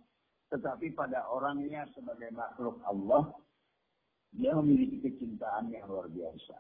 Tetapi 0.50 0.98
pada 0.98 1.22
orangnya 1.30 1.86
sebagai 1.94 2.34
makhluk 2.34 2.82
Allah, 2.82 3.30
dia 4.34 4.58
memiliki 4.58 5.06
kecintaan 5.06 5.70
yang 5.70 5.86
luar 5.86 6.10
biasa. 6.10 6.58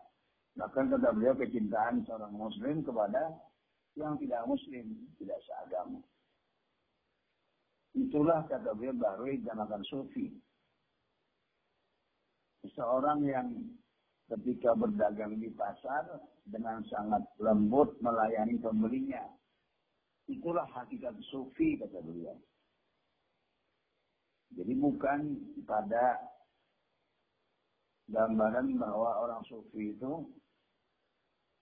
Bahkan 0.55 0.87
kata 0.87 1.11
beliau 1.11 1.35
kecintaan 1.35 2.07
seorang 2.07 2.31
muslim 2.31 2.79
kepada 2.79 3.35
yang 3.99 4.15
tidak 4.19 4.43
muslim, 4.47 4.95
tidak 5.19 5.39
seagama. 5.43 5.99
Itulah 7.95 8.43
kata 8.47 8.71
beliau 8.75 8.95
baru 8.95 9.35
dinamakan 9.35 9.83
sufi. 9.87 10.31
Seorang 12.75 13.23
yang 13.27 13.47
ketika 14.31 14.73
berdagang 14.73 15.37
di 15.37 15.51
pasar 15.53 16.23
dengan 16.47 16.81
sangat 16.89 17.23
lembut 17.37 17.93
melayani 18.01 18.57
pembelinya. 18.57 19.21
Itulah 20.25 20.65
hakikat 20.71 21.13
sufi 21.29 21.77
kata 21.77 22.01
beliau. 22.01 22.33
Jadi 24.55 24.73
bukan 24.79 25.19
pada 25.67 26.15
gambaran 28.09 28.77
bahwa 28.79 29.23
orang 29.25 29.43
sufi 29.45 29.93
itu 29.93 30.25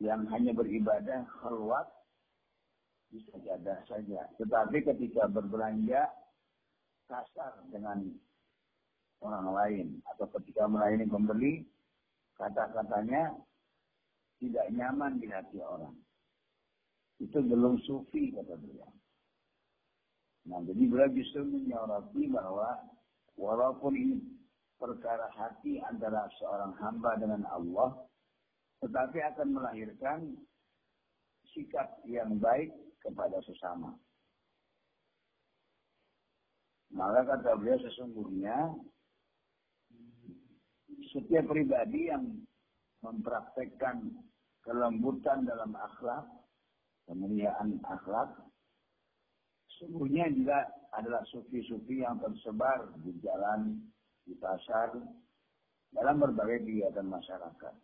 yang 0.03 0.27
hanya 0.27 0.51
beribadah 0.51 1.23
keluar 1.39 1.87
bisa 3.07 3.39
jadah 3.39 3.79
saja. 3.87 4.27
Tetapi 4.35 4.83
ketika 4.83 5.31
berbelanja 5.31 6.11
kasar 7.07 7.63
dengan 7.71 8.11
orang 9.23 9.47
lain 9.55 9.87
atau 10.11 10.27
ketika 10.35 10.67
melayani 10.67 11.07
pembeli 11.07 11.53
kata-katanya 12.35 13.31
tidak 14.43 14.67
nyaman 14.75 15.23
di 15.23 15.31
hati 15.31 15.63
orang. 15.63 15.95
Itu 17.23 17.39
belum 17.39 17.79
sufi 17.87 18.35
kata 18.35 18.59
beliau. 18.59 18.91
Nah, 20.43 20.59
jadi 20.67 20.83
beliau 20.83 21.15
justru 21.15 21.47
menyoroti 21.47 22.27
bahwa 22.27 22.75
walaupun 23.39 23.95
ini 23.95 24.19
perkara 24.75 25.31
hati 25.31 25.79
antara 25.87 26.27
seorang 26.35 26.75
hamba 26.83 27.15
dengan 27.15 27.47
Allah, 27.47 27.95
tetapi 28.83 29.23
akan 29.23 29.47
melahirkan 29.55 30.19
sikap 31.55 32.03
yang 32.03 32.35
baik 32.43 32.75
kepada 32.99 33.39
sesama. 33.47 33.95
Maka 36.91 37.25
kata 37.25 37.57
beliau 37.57 37.79
sesungguhnya 37.79 38.75
setiap 41.15 41.47
pribadi 41.47 42.11
yang 42.11 42.43
mempraktekkan 43.01 44.13
kelembutan 44.67 45.47
dalam 45.47 45.73
akhlak, 45.73 46.27
kemuliaan 47.07 47.79
akhlak, 47.87 48.29
sungguhnya 49.79 50.27
juga 50.31 50.69
adalah 50.93 51.23
sufi-sufi 51.31 52.05
yang 52.05 52.21
tersebar 52.21 52.93
di 53.01 53.15
jalan, 53.23 53.79
di 54.23 54.37
pasar, 54.37 54.93
dalam 55.91 56.15
berbagai 56.21 56.63
kegiatan 56.63 57.09
masyarakat. 57.09 57.75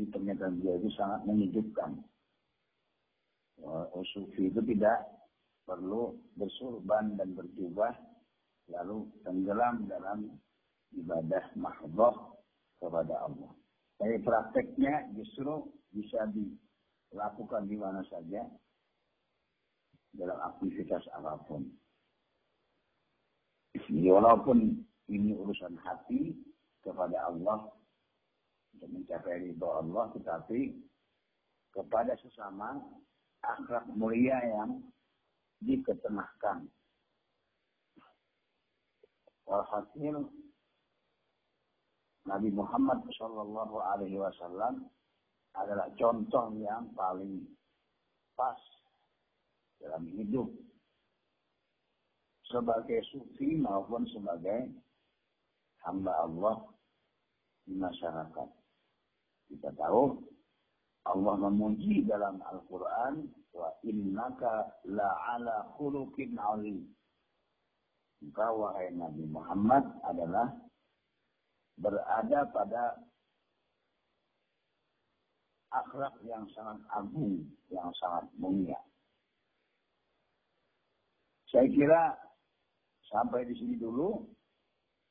Jadi 0.00 0.16
pernyataan 0.16 0.64
dia 0.64 0.80
itu 0.80 0.88
sangat 0.96 1.28
menyejukkan. 1.28 2.00
Oh, 3.60 4.00
sufi 4.16 4.48
itu 4.48 4.64
tidak 4.64 5.04
perlu 5.68 6.16
bersurban 6.40 7.20
dan 7.20 7.36
berjubah 7.36 7.92
lalu 8.72 9.04
tenggelam 9.28 9.84
dalam 9.92 10.40
ibadah 10.96 11.44
mahdoh 11.52 12.40
kepada 12.80 13.28
Allah. 13.28 13.52
Tapi 14.00 14.24
prakteknya 14.24 15.12
justru 15.12 15.68
bisa 15.92 16.24
dilakukan 16.32 17.68
di 17.68 17.76
mana 17.76 18.00
saja 18.08 18.48
dalam 20.16 20.40
aktivitas 20.48 21.04
apa 21.12 21.44
pun. 21.44 21.68
Walaupun 23.92 24.80
ini 25.12 25.36
urusan 25.36 25.76
hati 25.84 26.32
kepada 26.80 27.28
Allah 27.28 27.68
untuk 28.80 28.96
mencapai 28.96 29.44
ridho 29.44 29.68
Allah, 29.68 30.08
tetapi 30.16 30.72
kepada 31.76 32.16
sesama 32.16 32.80
akhlak 33.44 33.84
mulia 33.92 34.40
yang 34.40 34.80
diketengahkan 35.60 36.64
Walhasil 39.44 40.32
Nabi 42.24 42.48
Muhammad 42.56 43.04
Shallallahu 43.12 43.84
Alaihi 43.84 44.16
Wasallam 44.16 44.88
adalah 45.58 45.92
contoh 46.00 46.48
yang 46.56 46.88
paling 46.96 47.44
pas 48.32 48.56
dalam 49.76 50.08
hidup 50.08 50.48
sebagai 52.48 53.04
sufi 53.12 53.60
maupun 53.60 54.08
sebagai 54.08 54.72
hamba 55.84 56.12
Allah 56.24 56.56
di 57.66 57.74
masyarakat. 57.76 58.59
Kita 59.50 59.74
tahu 59.74 60.14
Allah 61.10 61.34
memuji 61.50 62.06
dalam 62.06 62.38
Al-Quran 62.38 63.26
wa 63.50 63.66
innaka 63.82 64.70
la'ala 64.86 65.74
khuluqin 65.74 66.38
alim 66.38 66.86
engkau 68.22 68.62
wahai 68.68 68.92
Nabi 68.94 69.24
Muhammad 69.26 69.84
adalah 70.06 70.52
berada 71.80 72.44
pada 72.52 73.00
akhlak 75.72 76.14
yang 76.28 76.44
sangat 76.52 76.78
agung, 76.92 77.46
yang 77.72 77.88
sangat 77.96 78.28
mulia. 78.36 78.76
Saya 81.48 81.66
kira 81.72 82.14
sampai 83.10 83.48
di 83.48 83.54
sini 83.56 83.74
dulu 83.80 84.22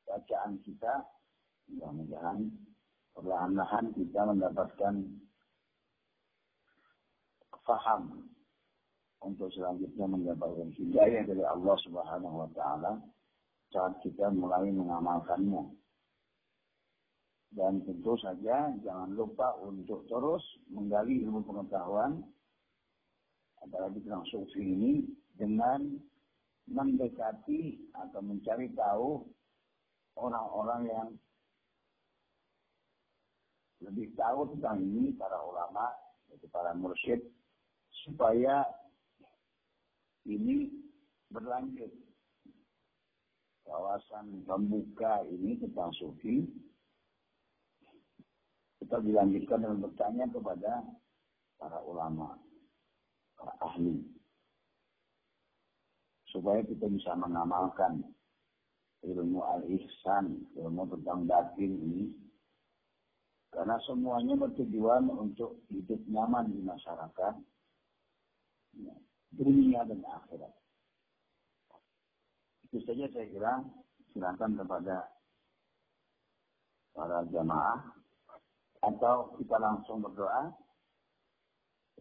bacaan 0.08 0.56
kita. 0.64 1.04
Mudah-mudahan 1.70 2.50
perlahan-lahan 3.14 3.92
kita 3.94 4.20
mendapatkan 4.26 4.94
faham 7.64 8.26
untuk 9.20 9.52
selanjutnya 9.52 10.06
mendapatkan 10.08 10.72
hidayah 10.74 11.22
dari 11.28 11.44
Allah 11.44 11.76
Subhanahu 11.84 12.36
wa 12.46 12.50
taala 12.56 12.92
saat 13.70 14.00
kita 14.02 14.32
mulai 14.32 14.72
mengamalkannya. 14.72 15.76
Dan 17.50 17.82
tentu 17.82 18.14
saja 18.22 18.70
jangan 18.78 19.10
lupa 19.10 19.58
untuk 19.58 20.06
terus 20.06 20.42
menggali 20.70 21.26
ilmu 21.26 21.42
pengetahuan 21.42 22.22
apalagi 23.60 23.98
tentang 24.06 24.22
sufi 24.30 24.62
ini 24.62 25.02
dengan 25.34 25.98
mendekati 26.70 27.90
atau 27.90 28.22
mencari 28.22 28.70
tahu 28.72 29.26
orang-orang 30.14 30.82
yang 30.86 31.08
lebih 33.80 34.12
tahu 34.16 34.48
tentang 34.56 34.80
ini 34.80 35.16
para 35.16 35.40
ulama 35.40 35.88
yaitu 36.28 36.46
para 36.52 36.76
mursyid 36.76 37.20
supaya 38.06 38.64
ini 40.28 40.68
berlanjut. 41.32 41.90
Kawasan 43.64 44.42
pembuka 44.48 45.22
ini 45.30 45.54
tentang 45.62 45.94
sufi 45.94 46.42
kita 48.80 48.96
dilanjutkan 49.04 49.60
dengan 49.60 49.78
bertanya 49.86 50.26
kepada 50.32 50.82
para 51.60 51.78
ulama, 51.84 52.34
para 53.36 53.52
ahli. 53.62 54.02
Supaya 56.32 56.64
kita 56.64 56.88
bisa 56.88 57.12
mengamalkan 57.14 58.02
ilmu 59.04 59.44
al-ihsan, 59.44 60.48
ilmu 60.56 60.88
tentang 60.96 61.28
batin 61.28 61.70
ini. 61.76 62.04
Karena 63.50 63.76
semuanya 63.82 64.38
bertujuan 64.38 65.10
untuk 65.10 65.58
hidup 65.74 65.98
nyaman 66.06 66.54
di 66.54 66.62
masyarakat 66.62 67.34
dunia 69.34 69.82
dan 69.86 70.00
akhirat. 70.06 70.54
Itu 72.70 72.78
saja 72.86 73.10
saya 73.10 73.26
kira 73.26 73.52
silakan 74.14 74.54
kepada 74.54 75.10
para 76.94 77.26
jamaah 77.30 77.90
atau 78.86 79.34
kita 79.38 79.56
langsung 79.58 80.02
berdoa. 80.02 80.54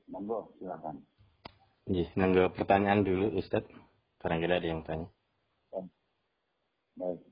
Monggo 0.09 0.53
silakan. 0.57 1.05
Iya, 1.89 2.09
nanggo 2.17 2.49
pertanyaan 2.53 3.05
dulu 3.05 3.33
Ustaz. 3.37 3.65
Barangkali 4.21 4.53
ada 4.57 4.67
yang 4.67 4.81
tanya. 4.85 5.05
Baik. 6.97 7.28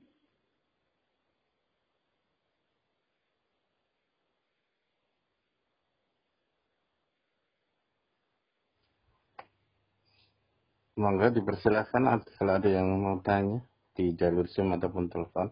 Monggo 10.98 11.30
dipersilakan 11.30 12.26
kalau 12.34 12.58
ada 12.58 12.66
yang 12.66 12.90
mau 12.98 13.22
tanya 13.22 13.62
di 13.94 14.18
jalur 14.18 14.50
Zoom 14.50 14.74
ataupun 14.74 15.06
telepon. 15.06 15.46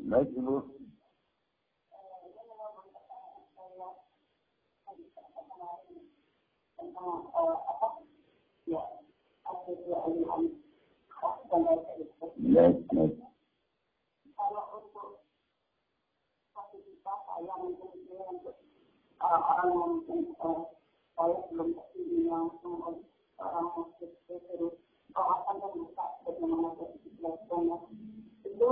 Baik, 0.00 0.32
Ibu. 0.32 0.56
Baik, 12.40 12.76
baik. 12.88 13.29
Ini 17.40 18.20
untuk 18.28 18.56
orang-orang 19.16 20.04
yang 20.04 20.20
saya 21.16 21.36
belum 21.48 21.72
ke 21.72 21.82
sini 21.96 22.28
langsung 22.28 23.00
orang 23.40 23.66
muslim 23.72 24.12
terus 24.28 24.76
kawasan 25.16 25.56
yang 25.60 25.72
bisa 25.80 26.04
bagaimana 26.28 26.68
belajarnya 26.76 27.76
itu 28.44 28.68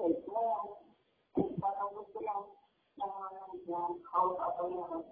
sebenarnya 0.00 0.64
yang 1.36 1.52
orang 1.68 1.92
yang 2.20 2.42
yang 2.96 3.12
yang 3.68 3.92
haus 4.08 4.36
atau 4.40 4.64
yang 4.72 5.04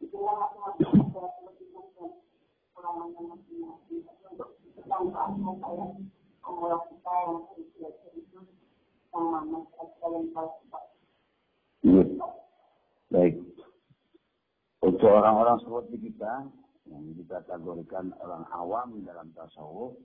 itu 0.00 0.16
yang 0.16 0.40
masing-masing 0.56 1.12
ada 1.12 1.36
lebih 1.44 1.68
mungkin 1.76 2.10
pengalaman 2.72 3.24
masing-masing 3.28 4.08
untuk 4.08 4.56
saya 4.80 5.04
kita 6.88 7.12
yang 7.28 7.44
belajar 7.76 8.12
itu 8.16 8.40
yang 9.12 9.26
mana 9.28 9.58
sekalian 9.76 10.32
kalau 10.32 10.56
Iya. 11.82 12.06
Baik. 13.10 13.34
Untuk 14.82 15.10
orang-orang 15.10 15.58
seperti 15.62 16.11
kita, 16.22 16.46
yang 16.86 17.18
kita 17.18 17.42
kategorikan 17.50 18.14
orang 18.22 18.46
awam 18.54 19.02
dalam 19.02 19.34
tasawuf, 19.34 19.98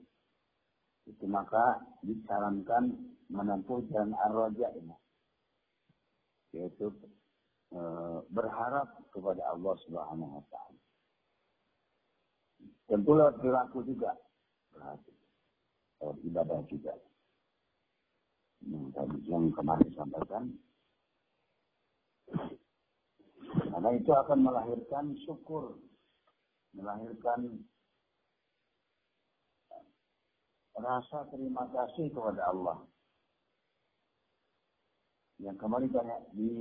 itu 1.06 1.24
maka 1.30 1.78
disarankan 2.02 2.90
menempuh 3.30 3.86
jalan 3.86 4.18
ar-raja 4.26 4.66
ini. 4.74 4.98
Yaitu 6.58 6.90
e, 7.70 7.80
berharap 8.34 8.98
kepada 9.14 9.46
Allah 9.46 9.78
Subhanahu 9.86 10.42
wa 10.42 10.44
taala. 10.50 10.82
Tentu 12.90 13.14
lewat 13.14 13.38
perilaku 13.38 13.86
juga. 13.86 14.18
Berarti. 14.74 15.14
Ibadah 16.02 16.66
juga. 16.66 16.98
Yang, 18.66 19.22
yang 19.30 19.54
kemarin 19.54 19.86
disampaikan, 19.86 20.50
karena 23.70 23.90
itu 23.94 24.10
akan 24.10 24.38
melahirkan 24.42 25.14
syukur, 25.22 25.78
melahirkan 26.78 27.66
rasa 30.78 31.26
terima 31.34 31.66
kasih 31.74 32.08
kepada 32.14 32.54
Allah. 32.54 32.78
Yang 35.38 35.56
kemarin 35.62 35.90
banyak 35.90 36.20
di 36.34 36.52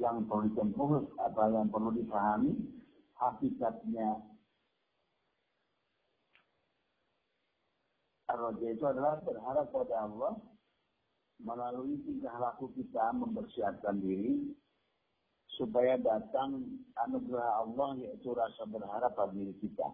yang 0.00 0.24
perlu 0.24 0.48
ditempuh 0.48 1.20
apa 1.20 1.42
yang 1.52 1.68
perlu 1.68 1.92
dipahami 1.92 2.56
hakikatnya 3.16 4.24
Ar-Raja 8.26 8.66
itu 8.72 8.84
adalah 8.88 9.20
berharap 9.20 9.68
kepada 9.68 9.94
Allah 10.08 10.32
melalui 11.44 12.00
tingkah 12.08 12.32
laku 12.40 12.72
kita 12.72 13.12
mempersiapkan 13.12 14.00
diri 14.00 14.55
supaya 15.56 15.96
datang 15.96 16.64
anugerah 17.08 17.64
Allah 17.64 17.96
yaitu 17.96 18.30
rasa 18.36 18.68
berharap 18.68 19.16
diri 19.32 19.56
kita. 19.60 19.88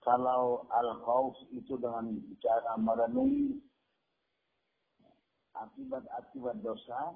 Kalau 0.00 0.66
al-khawf 0.74 1.36
itu 1.54 1.76
dengan 1.78 2.18
cara 2.42 2.74
merenungi 2.80 3.62
akibat-akibat 5.54 6.56
dosa, 6.64 7.14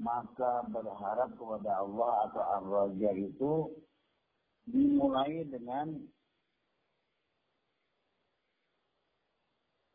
maka 0.00 0.64
berharap 0.72 1.36
kepada 1.36 1.84
Allah 1.84 2.12
atau 2.26 2.42
ar-raja 2.58 3.10
itu 3.14 3.52
dimulai 4.64 5.44
dengan 5.46 6.00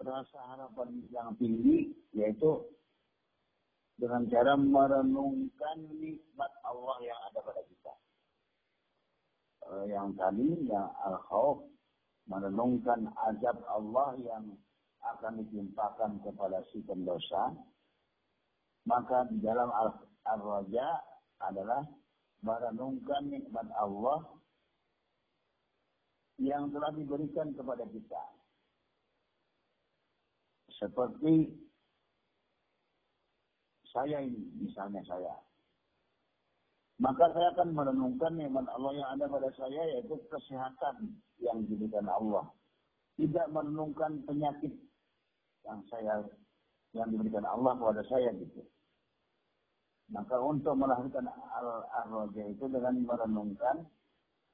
rasa 0.07 0.39
harapan 0.55 1.03
yang 1.11 1.35
tinggi 1.35 1.91
yaitu 2.15 2.63
dengan 3.99 4.23
cara 4.31 4.53
merenungkan 4.55 5.77
nikmat 5.99 6.51
Allah 6.63 6.97
yang 7.03 7.19
ada 7.27 7.39
pada 7.43 7.61
kita. 7.65 7.93
Yang 9.89 10.07
tadi 10.15 10.49
yang 10.69 10.87
al-khawf 11.03 11.65
merenungkan 12.29 13.11
azab 13.27 13.57
Allah 13.67 14.15
yang 14.21 14.55
akan 15.01 15.43
ditimpakan 15.43 16.23
kepada 16.23 16.63
si 16.71 16.79
pendosa. 16.85 17.57
Maka 18.87 19.27
di 19.27 19.43
dalam 19.43 19.67
al-raja 20.23 21.03
adalah 21.43 21.83
merenungkan 22.45 23.27
nikmat 23.27 23.67
Allah 23.75 24.23
yang 26.39 26.69
telah 26.71 26.93
diberikan 26.95 27.51
kepada 27.51 27.83
kita 27.89 28.37
seperti 30.77 31.51
saya 33.93 34.21
ini, 34.21 34.41
misalnya 34.61 35.01
saya. 35.05 35.33
Maka 36.97 37.29
saya 37.29 37.53
akan 37.53 37.77
merenungkan 37.77 38.33
nikmat 38.33 38.65
Allah 38.73 38.93
yang 38.97 39.09
ada 39.17 39.25
pada 39.29 39.49
saya, 39.53 39.81
yaitu 39.97 40.17
kesehatan 40.33 41.21
yang 41.37 41.61
diberikan 41.69 42.09
Allah. 42.09 42.49
Tidak 43.17 43.49
merenungkan 43.53 44.21
penyakit 44.25 44.73
yang 45.65 45.81
saya 45.89 46.25
yang 46.93 47.09
diberikan 47.13 47.45
Allah 47.45 47.77
kepada 47.77 48.01
saya 48.09 48.33
gitu. 48.37 48.65
Maka 50.07 50.39
untuk 50.39 50.73
melahirkan 50.79 51.27
al-raja 51.91 52.43
itu 52.47 52.65
dengan 52.71 52.95
merenungkan 53.03 53.83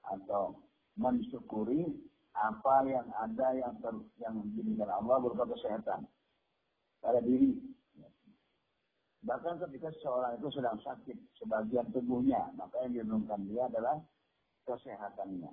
atau 0.03 0.57
mensyukuri 0.97 1.93
apa 2.34 2.76
yang 2.89 3.08
ada 3.13 3.48
yang 3.54 3.74
ter, 3.78 3.93
yang 4.17 4.36
diberikan 4.58 4.89
Allah 4.89 5.22
berupa 5.22 5.46
kesehatan 5.54 6.10
pada 7.00 7.22
diri. 7.22 7.54
Bahkan 9.24 9.56
ketika 9.67 9.88
seorang 10.04 10.36
itu 10.36 10.52
sedang 10.52 10.76
sakit 10.84 11.15
sebagian 11.39 11.88
tubuhnya, 11.96 12.52
maka 12.60 12.84
yang 12.84 13.00
direnungkan 13.00 13.48
dia 13.48 13.72
adalah 13.72 14.02
kesehatannya. 14.67 15.52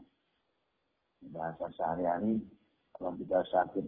Bahasa 1.30 1.70
sehari-hari, 1.78 2.42
kalau 2.96 3.14
kita 3.14 3.44
sakit 3.46 3.86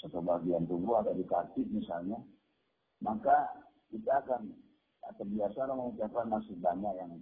satu 0.00 0.24
bagian 0.24 0.64
tubuh 0.64 1.02
atau 1.04 1.12
di 1.12 1.26
kaki 1.28 1.68
misalnya, 1.68 2.16
maka 3.04 3.52
kita 3.92 4.24
akan 4.24 4.48
terbiasa 5.20 5.68
mengucapkan 5.68 6.26
masih 6.32 6.56
banyak 6.64 6.92
yang 6.96 7.12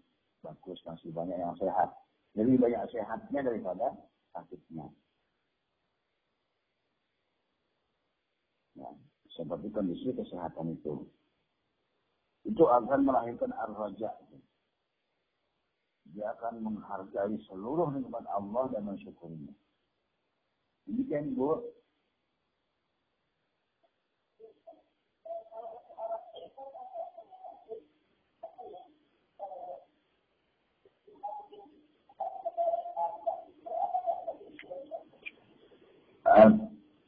bagus, 0.47 0.79
masih 0.87 1.11
banyak 1.11 1.38
yang 1.38 1.55
sehat. 1.59 1.91
Lebih 2.38 2.62
banyak 2.62 2.83
sehatnya 2.95 3.41
daripada 3.43 3.93
sakitnya. 4.33 4.88
Ya, 8.77 8.88
seperti 9.37 9.68
kondisi 9.68 10.11
kesehatan 10.16 10.77
itu. 10.77 11.07
Itu 12.42 12.64
akan 12.66 13.07
melahirkan 13.07 13.55
ar-raja. 13.55 14.11
Dia 16.12 16.27
akan 16.37 16.61
menghargai 16.61 17.37
seluruh 17.47 17.88
nikmat 17.95 18.27
Allah 18.29 18.68
dan 18.75 18.85
mensyukurinya. 18.85 19.55
Ini 20.90 21.03
kan 21.07 21.31
Bu, 21.38 21.62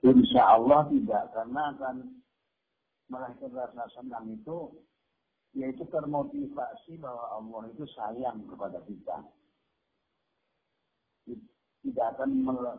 insya 0.05 0.43
Allah 0.59 0.89
tidak, 0.93 1.25
karena 1.33 1.63
akan 1.77 1.97
melahirkan 3.09 3.53
rasa 3.53 3.85
senang 3.97 4.29
itu, 4.33 4.73
yaitu 5.55 5.85
termotivasi 5.89 6.99
bahwa 6.99 7.25
Allah 7.39 7.63
itu 7.71 7.85
sayang 7.95 8.45
kepada 8.49 8.81
kita. 8.85 9.19
Tidak 11.85 12.07
akan 12.17 12.31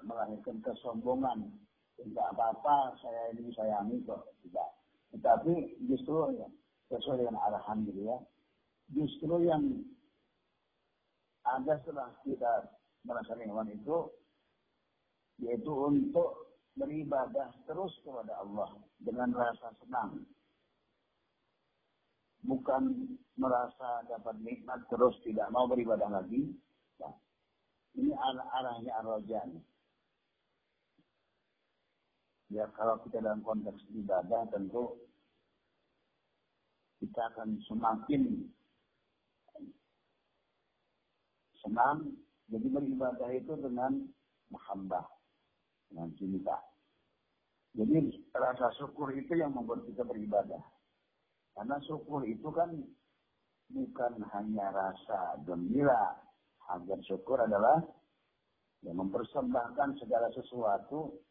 melahirkan 0.01 0.65
kesombongan. 0.65 1.53
Tidak 1.95 2.25
apa-apa, 2.35 2.97
saya 2.99 3.31
ini 3.37 3.53
sayangi 3.53 4.01
kok. 4.03 4.33
Tidak. 4.43 4.69
Tetapi 5.15 5.85
justru 5.87 6.35
ya, 6.35 6.49
sesuai 6.91 7.23
dengan 7.23 7.39
arahan 7.47 7.85
gitu 7.87 8.01
ya, 8.03 8.17
justru 8.91 9.45
yang 9.45 9.63
ada 11.45 11.77
setelah 11.81 12.09
kita 12.25 12.73
merasa 13.05 13.37
hewan 13.37 13.69
itu 13.69 14.09
yaitu 15.41 15.71
untuk 15.71 16.55
beribadah 16.75 17.51
terus 17.67 17.91
kepada 18.03 18.39
Allah 18.39 18.75
dengan 18.99 19.31
rasa 19.31 19.71
senang. 19.83 20.23
Bukan 22.45 23.09
merasa 23.36 24.05
dapat 24.05 24.38
nikmat 24.45 24.86
terus 24.88 25.17
tidak 25.25 25.49
mau 25.49 25.65
beribadah 25.65 26.21
lagi. 26.21 26.53
Nah, 27.01 27.15
ini 27.97 28.13
arah-arahnya 28.13 28.91
ar-raja 29.01 29.41
Ya 32.53 32.69
kalau 32.77 33.01
kita 33.01 33.25
dalam 33.25 33.41
konteks 33.41 33.81
ibadah 33.89 34.45
tentu 34.53 35.01
kita 37.01 37.21
akan 37.33 37.57
semakin 37.65 38.45
senang. 41.59 42.13
Jadi 42.45 42.69
beribadah 42.69 43.29
itu 43.33 43.57
dengan 43.57 44.05
muhabbah, 44.53 45.01
dengan 45.89 46.09
cinta. 46.17 46.57
Jadi 47.75 48.07
rasa 48.31 48.71
syukur 48.79 49.11
itu 49.11 49.36
yang 49.36 49.51
membuat 49.51 49.83
kita 49.83 50.07
beribadah. 50.07 50.63
Karena 51.55 51.75
syukur 51.83 52.23
itu 52.23 52.47
kan 52.51 52.71
bukan 53.71 54.13
hanya 54.31 54.71
rasa 54.71 55.39
gembira. 55.43 56.15
Agar 56.65 56.97
syukur 57.05 57.38
adalah 57.45 57.83
yang 58.81 58.97
mempersembahkan 59.01 60.01
segala 60.01 60.33
sesuatu 60.33 61.21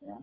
ya, 0.00 0.18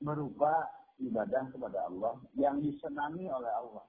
berupa 0.00 0.68
ibadah 0.98 1.44
kepada 1.52 1.78
Allah 1.88 2.14
yang 2.34 2.58
disenangi 2.64 3.28
oleh 3.28 3.52
Allah. 3.52 3.86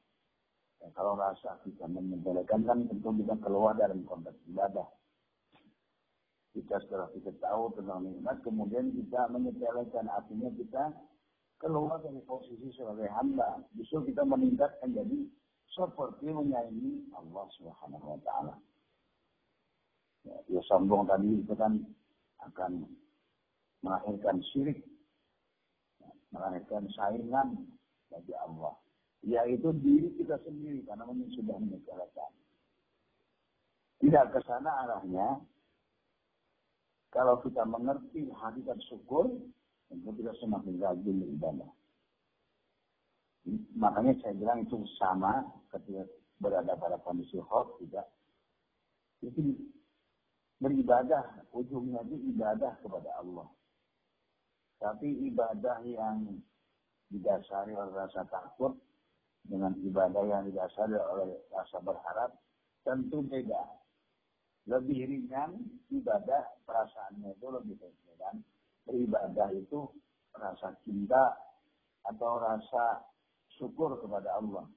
Ya, 0.79 0.87
kalau 0.95 1.19
rasa 1.19 1.59
kita 1.67 1.91
menyepelekan 1.91 2.63
kan 2.63 2.87
tentu 2.87 3.11
kita 3.19 3.35
keluar 3.43 3.75
dari 3.75 3.99
konteks 4.07 4.39
ibadah. 4.47 4.87
Kita 6.55 6.79
setelah 6.81 7.11
kita 7.11 7.35
tahu 7.43 7.75
tentang 7.75 8.07
nikmat, 8.07 8.39
kemudian 8.41 8.95
kita 8.95 9.27
menyepelekan 9.27 10.07
artinya 10.07 10.49
kita 10.55 10.83
keluar 11.59 11.99
dari 11.99 12.23
posisi 12.23 12.71
sebagai 12.71 13.11
hamba. 13.11 13.59
Justru 13.75 14.07
kita 14.07 14.23
meningkatkan 14.23 14.95
jadi 14.95 15.27
seperti 15.75 16.31
menyayangi 16.31 17.11
Allah 17.13 17.45
Subhanahu 17.59 18.15
wa 18.15 18.19
taala. 18.23 18.55
Ya, 20.23 20.35
ya 20.47 20.61
sombong 20.67 21.05
tadi 21.11 21.43
itu 21.43 21.53
kan 21.59 21.75
akan 22.39 22.87
melahirkan 23.83 24.39
syirik, 24.51 24.79
ya, 25.99 26.09
melahirkan 26.31 26.87
saingan 26.95 27.67
bagi 28.07 28.33
Allah. 28.35 28.75
Yaitu 29.27 29.75
diri 29.83 30.15
kita 30.15 30.39
sendiri 30.47 30.83
karena 30.87 31.03
sudah 31.35 31.57
menyepelekan. 31.59 32.31
Tidak 33.99 34.25
ke 34.31 34.39
sana 34.47 34.87
arahnya. 34.87 35.43
Kalau 37.11 37.41
kita 37.43 37.65
mengerti 37.67 38.31
hakikat 38.31 38.79
syukur, 38.87 39.27
tentu 39.89 40.09
kita 40.15 40.31
semakin 40.39 40.77
rajin 40.79 41.19
beribadah. 41.19 41.71
Makanya 43.75 44.13
saya 44.21 44.37
bilang 44.37 44.63
itu 44.63 44.77
sama 45.01 45.41
ketika 45.73 46.05
berada 46.37 46.77
pada 46.77 47.01
kondisi 47.01 47.41
hoax 47.41 47.75
juga. 47.81 48.05
Itu 49.25 49.57
beribadah, 50.61 51.43
ujungnya 51.51 52.05
itu 52.07 52.15
ibadah 52.35 52.77
kepada 52.79 53.09
Allah. 53.19 53.49
Tapi 54.79 55.27
ibadah 55.27 55.83
yang 55.83 56.39
didasari 57.11 57.75
oleh 57.75 57.91
rasa 57.91 58.23
takut 58.29 58.79
dengan 59.49 59.73
ibadah 59.81 60.23
yang 60.29 60.45
didasari 60.45 60.93
oleh 60.93 61.41
rasa 61.49 61.81
berharap 61.81 62.37
tentu 62.85 63.25
beda. 63.25 63.65
Lebih 64.69 65.09
ringan 65.09 65.57
ibadah 65.89 66.45
perasaannya 66.69 67.33
itu 67.33 67.47
lebih 67.49 67.75
ringan 67.81 68.45
beribadah 68.85 69.49
itu 69.57 69.89
rasa 70.37 70.77
cinta 70.85 71.33
atau 72.05 72.37
rasa 72.37 73.01
syukur 73.57 73.97
kepada 73.97 74.37
Allah. 74.37 74.69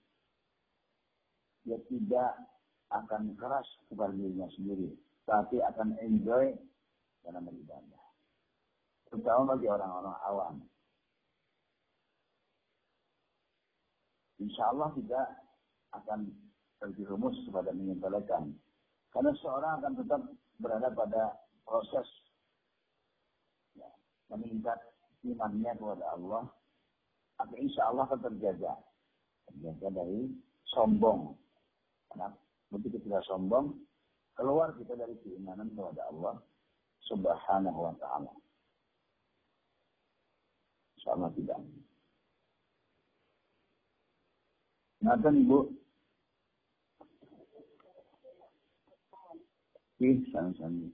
Dia 1.63 1.79
tidak 1.87 2.33
akan 2.91 3.37
keras 3.37 3.69
kepada 3.87 4.11
dirinya 4.17 4.49
sendiri, 4.57 4.91
tapi 5.29 5.61
akan 5.63 5.95
enjoy 6.01 6.57
dalam 7.23 7.47
beribadah. 7.47 8.05
Terutama 9.13 9.55
bagi 9.55 9.69
orang-orang 9.69 10.19
awam. 10.25 10.55
Insya 14.43 14.75
Allah 14.75 14.91
kita 14.99 15.21
akan 15.95 16.27
terjerumus 16.83 17.39
kepada 17.47 17.71
menyepelekan. 17.71 18.51
Karena 19.15 19.31
seorang 19.39 19.73
akan 19.79 19.93
tetap 20.03 20.23
berada 20.59 20.89
pada 20.91 21.23
proses 21.63 22.09
meningkat 24.33 24.81
imannya 25.23 25.77
kepada 25.77 26.05
Allah, 26.17 26.49
maka 27.37 27.55
insya 27.61 27.93
Allah 27.93 28.09
akan 28.09 28.21
terjaga. 28.33 28.73
Terjaga 29.53 29.89
dari 29.93 30.33
sombong. 30.73 31.37
Karena 32.09 32.33
begitu 32.73 32.97
kita 33.05 33.21
sombong, 33.29 33.77
keluar 34.33 34.73
kita 34.81 34.97
dari 34.97 35.13
keimanan 35.21 35.69
kepada 35.77 36.09
Allah 36.09 36.35
subhanahu 37.05 37.79
wa 37.93 37.95
ta'ala. 38.01 38.33
Insya 40.97 41.11
Allah 41.13 41.31
tidak. 41.37 41.61
Nanti 45.03 45.29
Ibu. 45.35 45.59
Ih, 50.03 50.19
sama-sama. 50.31 50.91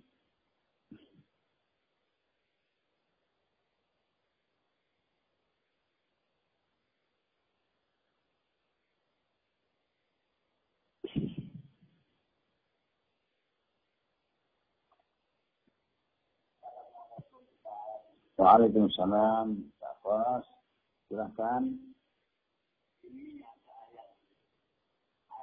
Waalaikumsalam. 18.38 19.68
Pak 19.98 20.46
silahkan. 21.10 21.68
Ini 23.04 23.44
ada 23.44 23.74
ayat 23.92 24.08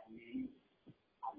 ini 0.09 0.49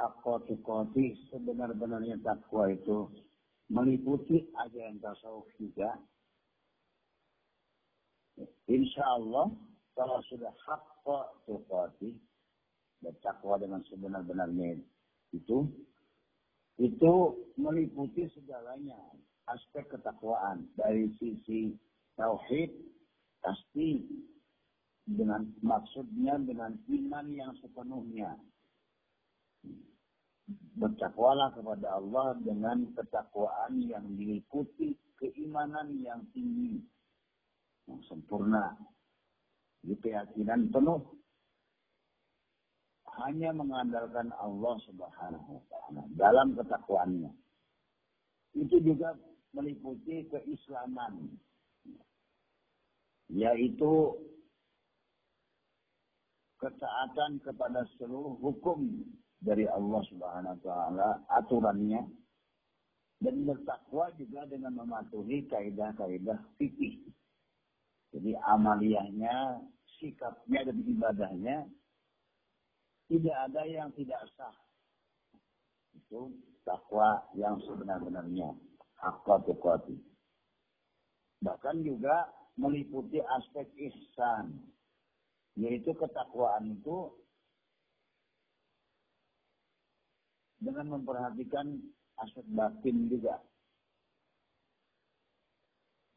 Apakah 0.00 0.40
hakotikoti 0.40 1.12
sebenar-benarnya 1.28 2.16
takwa 2.24 2.72
itu 2.72 3.12
meliputi 3.68 4.48
ajaran 4.56 4.96
tasawuf 4.96 5.44
juga? 5.60 5.92
Insya 8.64 9.04
Allah 9.04 9.52
kalau 9.92 10.24
sudah 10.32 10.56
hakotikoti 10.64 12.16
dan 13.04 13.12
takwa 13.20 13.60
dengan 13.60 13.84
sebenar-benarnya 13.92 14.80
itu 15.36 15.68
itu 16.80 17.12
meliputi 17.60 18.24
segalanya 18.32 18.96
aspek 19.52 19.84
ketakwaan 19.92 20.64
dari 20.80 21.12
sisi 21.20 21.76
tauhid 22.16 22.72
pasti 23.44 24.08
dengan 25.04 25.44
maksudnya 25.60 26.40
dengan 26.40 26.72
iman 26.88 27.26
yang 27.36 27.52
sepenuhnya. 27.60 28.40
Bertakwalah 30.80 31.54
kepada 31.54 32.00
Allah 32.00 32.34
dengan 32.40 32.88
ketakwaan 32.96 33.84
yang 33.84 34.16
diikuti 34.16 34.96
keimanan 35.20 36.00
yang 36.00 36.24
tinggi, 36.32 36.80
yang 37.86 38.00
sempurna, 38.08 38.74
di 39.84 39.94
keyakinan 40.00 40.72
penuh. 40.72 41.04
Hanya 43.20 43.52
mengandalkan 43.52 44.32
Allah 44.40 44.80
Subhanahu 44.88 45.60
wa 45.60 45.64
taala 45.68 46.02
dalam 46.16 46.56
ketakwaannya. 46.56 47.30
Itu 48.56 48.80
juga 48.80 49.12
meliputi 49.52 50.24
keislaman. 50.32 51.36
Yaitu 53.30 54.16
ketaatan 56.58 57.40
kepada 57.44 57.84
seluruh 57.96 58.36
hukum 58.40 59.04
dari 59.40 59.64
Allah 59.66 60.00
Subhanahu 60.12 60.54
wa 60.56 60.62
taala 60.62 61.08
aturannya 61.32 62.04
dan 63.20 63.36
bertakwa 63.44 64.08
juga 64.16 64.48
dengan 64.48 64.80
mematuhi 64.80 65.44
kaidah-kaidah 65.48 66.40
fikih. 66.56 67.04
Jadi 68.10 68.32
amaliyahnya, 68.48 69.60
sikapnya 70.00 70.66
dan 70.66 70.78
ibadahnya 70.82 71.56
tidak 73.10 73.36
ada 73.50 73.62
yang 73.68 73.88
tidak 73.98 74.22
sah. 74.34 74.56
Itu 75.94 76.32
takwa 76.64 77.22
yang 77.36 77.60
sebenar-benarnya. 77.66 78.56
Hakka 79.00 79.40
Bahkan 81.40 81.76
juga 81.82 82.28
meliputi 82.60 83.18
aspek 83.18 83.66
ihsan. 83.80 84.60
Yaitu 85.58 85.92
ketakwaan 85.96 86.78
itu 86.78 87.10
dengan 90.60 91.00
memperhatikan 91.00 91.80
aspek 92.20 92.44
batin 92.52 93.08
juga. 93.08 93.40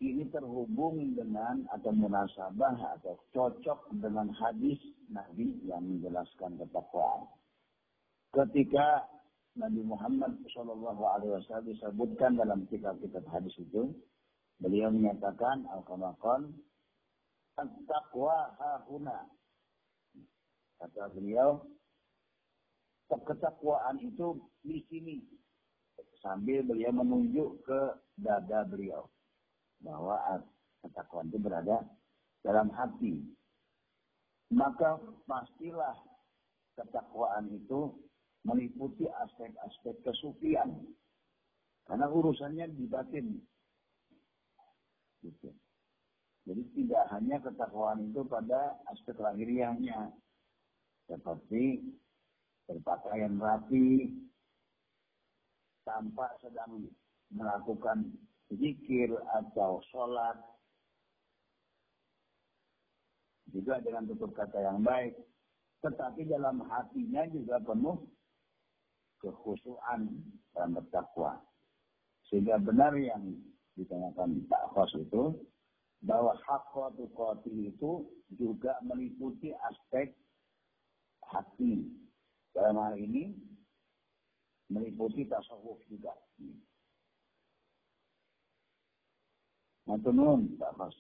Ini 0.04 0.28
terhubung 0.36 1.16
dengan 1.16 1.64
atau 1.72 1.96
munasabah 1.96 3.00
atau 3.00 3.16
cocok 3.32 3.88
dengan 4.04 4.28
hadis 4.36 4.76
Nabi 5.08 5.64
yang 5.64 5.80
menjelaskan 5.80 6.60
ketakwaan. 6.60 7.24
Ketika 8.36 9.08
Nabi 9.56 9.80
Muhammad 9.86 10.44
Wasallam 10.44 11.72
disebutkan 11.72 12.36
dalam 12.36 12.68
kitab-kitab 12.68 13.24
hadis 13.32 13.56
itu, 13.56 13.96
beliau 14.60 14.91
menyatakan 14.91 15.64
al-kamakon 15.72 16.52
takwa 17.88 18.52
hahuna. 18.60 19.30
Kata 20.82 21.16
beliau, 21.16 21.64
ketakwaan 23.22 24.01
itu 24.01 24.41
di 24.66 24.82
sini. 24.89 25.22
Sambil 26.24 26.64
beliau 26.64 26.95
menunjuk 26.95 27.68
ke 27.68 27.82
dada 28.18 28.66
beliau. 28.66 29.05
Bahwa 29.84 30.41
ketakwaan 30.82 31.30
itu 31.30 31.38
berada 31.38 31.84
dalam 32.41 32.72
hati. 32.74 33.22
Maka 34.53 34.97
pastilah 35.28 35.97
ketakwaan 36.80 37.51
itu 37.51 37.91
meliputi 38.47 39.05
aspek-aspek 39.09 39.99
kesufian. 40.01 40.84
Karena 41.84 42.07
urusannya 42.07 42.72
di 42.72 42.86
batin. 42.88 43.28
Gitu. 45.24 45.51
Jadi 46.43 46.64
tidak 46.76 47.03
hanya 47.16 47.39
ketakwaan 47.39 48.11
itu 48.11 48.24
pada 48.28 48.80
aspek 48.91 49.16
lahiriahnya. 49.16 50.11
Seperti 51.07 51.84
berpakaian 52.70 53.36
rapi, 53.39 54.14
tanpa 55.84 56.32
sedang 56.39 56.88
melakukan 57.34 58.11
zikir 58.53 59.11
atau 59.36 59.84
sholat, 59.91 60.38
juga 63.53 63.78
dengan 63.86 64.09
tutur 64.09 64.34
kata 64.34 64.57
yang 64.57 64.82
baik, 64.82 65.14
tetapi 65.86 66.26
dalam 66.26 66.64
hatinya 66.66 67.28
juga 67.30 67.61
penuh 67.61 68.01
kekhusuan 69.22 70.09
dan 70.57 70.74
bertakwa. 70.74 71.38
Sehingga 72.32 72.57
benar 72.57 72.97
yang 72.97 73.38
ditanyakan 73.78 74.47
Pak 74.49 74.74
Khos 74.74 74.89
itu, 74.97 75.38
bahwa 76.03 76.36
qatil 76.43 77.57
itu 77.64 77.91
juga 78.36 78.76
meliputi 78.84 79.55
aspek 79.55 80.11
hati 81.32 81.88
dalam 82.54 82.78
hal 82.78 82.95
ini 82.95 83.34
meliputi 84.70 85.26
tasawuf 85.26 85.82
juga. 85.89 86.14
Matunun, 89.84 90.56
Pak 90.56 90.72
Mas. 90.80 90.95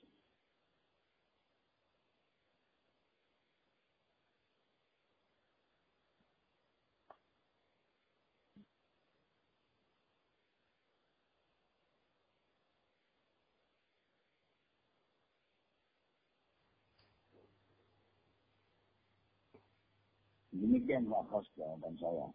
Demikian 20.53 21.09
Pak 21.09 21.23
Kos 21.33 21.49
jawaban 21.57 21.97
saya. 21.97 22.27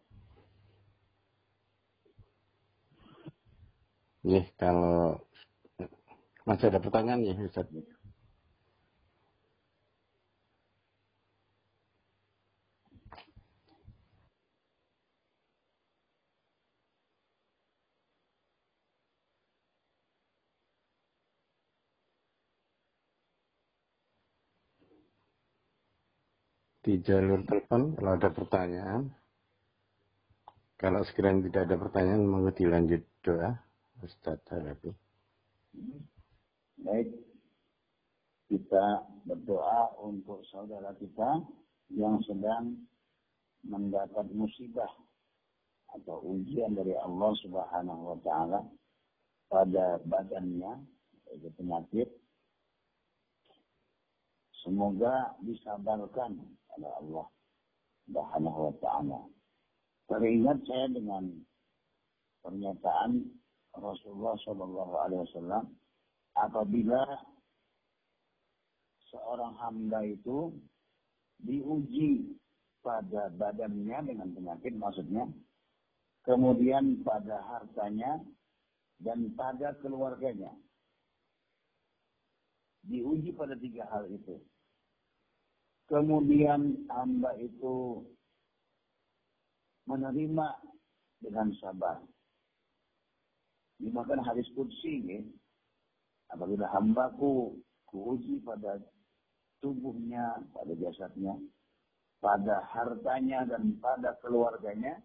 Ya, 4.26 4.42
kalau 4.58 5.22
masih 6.42 6.74
ada 6.74 6.82
pertanyaan 6.82 7.22
ya 7.22 7.38
Ustaz. 7.38 7.70
Di 26.88 27.04
jalur 27.04 27.44
telepon 27.44 27.92
kalau 28.00 28.16
ada 28.16 28.32
pertanyaan. 28.32 29.12
Kalau 30.80 31.04
sekiranya 31.04 31.44
tidak 31.52 31.62
ada 31.68 31.76
pertanyaan, 31.76 32.24
mau 32.24 32.48
dilanjut 32.48 33.04
doa, 33.20 33.52
Ustaz 34.00 34.40
Harapi. 34.48 34.88
Baik, 36.80 37.12
kita 38.48 39.04
berdoa 39.28 40.00
untuk 40.00 40.40
saudara 40.48 40.96
kita 40.96 41.44
yang 41.92 42.24
sedang 42.24 42.88
mendapat 43.68 44.24
musibah 44.32 44.88
atau 45.92 46.24
ujian 46.24 46.72
dari 46.72 46.96
Allah 46.96 47.36
Subhanahu 47.44 48.16
wa 48.16 48.18
taala 48.24 48.60
pada 49.52 50.00
badannya 50.08 50.88
yaitu 51.28 51.52
penyakit 51.58 52.08
semoga 54.62 55.32
disabarkan 55.42 56.38
oleh 56.78 56.92
Allah 57.02 57.26
Subhanahu 58.06 58.58
wa 58.70 58.74
taala. 58.78 59.20
Teringat 60.08 60.64
saya 60.64 60.86
dengan 60.88 61.28
pernyataan 62.46 63.28
Rasulullah 63.76 64.34
Shallallahu 64.40 64.94
alaihi 64.96 65.22
wasallam 65.28 65.64
apabila 66.38 67.02
seorang 69.10 69.52
hamba 69.60 70.00
itu 70.06 70.54
diuji 71.44 72.34
pada 72.80 73.30
badannya 73.34 73.98
dengan 74.06 74.28
penyakit 74.32 74.72
maksudnya 74.78 75.28
kemudian 76.24 77.02
pada 77.04 77.42
hartanya 77.46 78.22
dan 79.02 79.30
pada 79.38 79.76
keluarganya 79.78 80.50
diuji 82.86 83.34
pada 83.34 83.54
tiga 83.58 83.86
hal 83.92 84.08
itu 84.08 84.40
Kemudian 85.88 86.84
hamba 86.92 87.32
itu 87.40 88.04
menerima 89.88 90.48
dengan 91.24 91.48
sabar. 91.56 91.96
Dimakan 93.80 94.20
hadis 94.20 94.44
kudsi, 94.52 95.00
ya. 95.08 95.20
apabila 96.34 96.68
hambaku 96.76 97.56
kuuji 97.88 98.44
pada 98.44 98.76
tubuhnya, 99.64 100.44
pada 100.52 100.76
jasadnya, 100.76 101.40
pada 102.20 102.68
hartanya 102.68 103.48
dan 103.48 103.80
pada 103.80 104.12
keluarganya, 104.20 105.00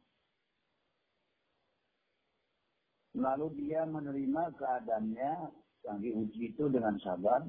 lalu 3.15 3.55
dia 3.55 3.87
menerima 3.87 4.51
keadaannya 4.57 5.31
yang 5.87 5.97
diuji 6.01 6.51
itu 6.51 6.67
dengan 6.67 6.97
sabar, 6.99 7.45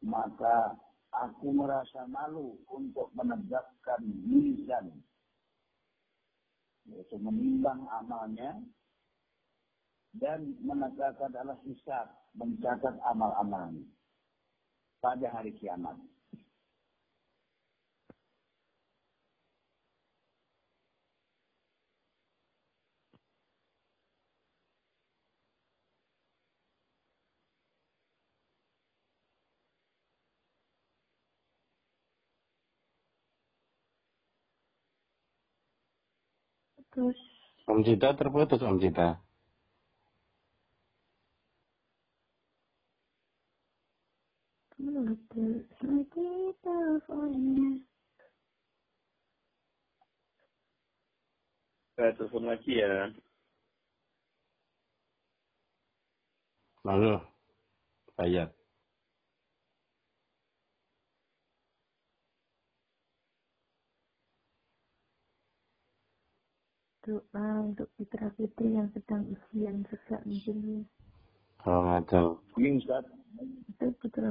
maka 0.00 0.78
aku 1.26 1.50
merasa 1.50 2.06
malu 2.06 2.58
untuk 2.70 3.10
menegakkan 3.16 4.02
mizan 4.26 4.92
yaitu 6.88 7.20
menimbang 7.20 7.84
amalnya 7.92 8.56
dan 10.16 10.56
menegakkan 10.64 11.28
adalah 11.36 11.58
hisab 11.68 12.08
mencatat 12.32 12.96
amal-amalnya 13.04 13.84
pada 15.04 15.26
hari 15.30 15.52
kiamat. 15.54 15.94
Terus 36.98 37.20
Om 37.70 37.86
Cita 37.86 38.10
terputus 38.18 38.58
Om 38.58 38.82
Cita. 38.82 39.22
mati 44.82 46.26
teleponnya. 46.58 47.70
Saya 51.94 52.10
telepon 52.18 52.50
lagi 52.50 52.82
ya. 52.82 53.14
Lalu, 56.82 57.14
bayar. 58.18 58.57
Doa 67.08 67.48
untuk 67.64 67.88
Fitra 67.96 68.28
Fitri 68.36 68.76
yang 68.76 68.92
sedang 68.92 69.24
ujian 69.32 69.80
juga 69.88 70.20
mungkin 70.28 70.84
Oh, 71.64 71.80
nggak 71.82 72.04
tahu. 72.12 72.38
Ini 72.60 72.78
Ustaz. 72.84 73.04
itu 73.40 73.86
putra. 73.98 74.30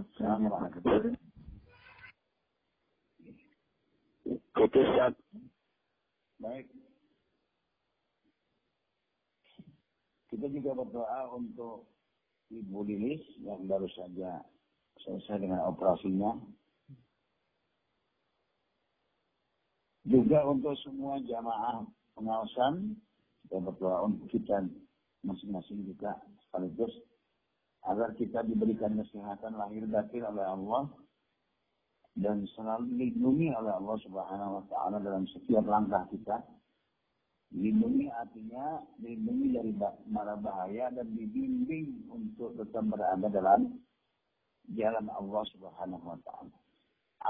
Itu 4.24 4.80
Ustaz. 4.80 5.14
Baik. 6.40 6.70
Kita 10.32 10.46
juga 10.54 10.72
berdoa 10.78 11.20
untuk 11.36 11.90
Ibu 12.48 12.80
Lilis 12.88 13.24
yang 13.44 13.68
baru 13.68 13.90
saja 13.92 14.46
selesai 15.04 15.44
dengan 15.44 15.68
operasinya. 15.68 16.38
Juga 20.08 20.48
untuk 20.48 20.80
semua 20.80 21.20
jamaah 21.20 21.84
pengawasan, 22.18 22.98
kita 23.46 23.62
berdoa 23.62 24.10
untuk 24.10 24.28
kita 24.34 24.66
masing-masing 25.24 25.86
juga 25.86 26.18
sekaligus 26.50 26.92
agar 27.88 28.12
kita 28.18 28.44
diberikan 28.44 28.98
kesehatan 29.00 29.56
lahir 29.56 29.86
batin 29.88 30.28
oleh 30.28 30.44
Allah 30.44 30.84
dan 32.18 32.44
selalu 32.58 32.98
dilindungi 32.98 33.54
oleh 33.54 33.72
Allah 33.72 33.98
Subhanahu 34.02 34.52
wa 34.60 34.64
taala 34.68 34.98
dalam 35.00 35.30
setiap 35.30 35.64
langkah 35.70 36.04
kita. 36.10 36.42
Dilindungi 37.48 38.12
artinya 38.12 38.84
dilindungi 39.00 39.48
dari 39.56 39.72
mara 40.12 40.36
bahaya 40.36 40.92
dan 40.92 41.08
dibimbing 41.16 42.10
untuk 42.12 42.60
tetap 42.60 42.84
berada 42.92 43.32
dalam 43.32 43.80
jalan 44.76 45.08
Allah 45.08 45.44
Subhanahu 45.56 46.04
wa 46.04 46.20
taala. 46.28 46.58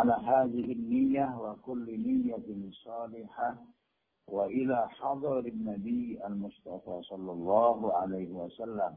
Ala 0.02 0.16
hadhihi 0.18 0.74
niyyah 0.74 1.38
wa 1.38 1.54
kulli 1.62 2.02
niyyatin 2.02 2.74
salihah 2.82 3.62
wa 4.28 4.52
ila 4.52 4.88
hadarin 4.88 5.64
Nabi 5.66 6.20
al-Mustafa 6.24 7.04
sallallahu 7.10 7.92
alaihi 7.92 8.32
wasallam 8.32 8.96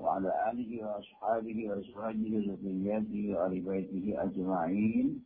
وعلى 0.00 0.50
آله 0.50 0.84
وأصحابه 0.86 1.68
وأزواجه 1.68 2.32
وذرياته 2.48 3.34
وآل 3.36 3.60
بيته 3.60 4.22
أجمعين. 4.22 5.24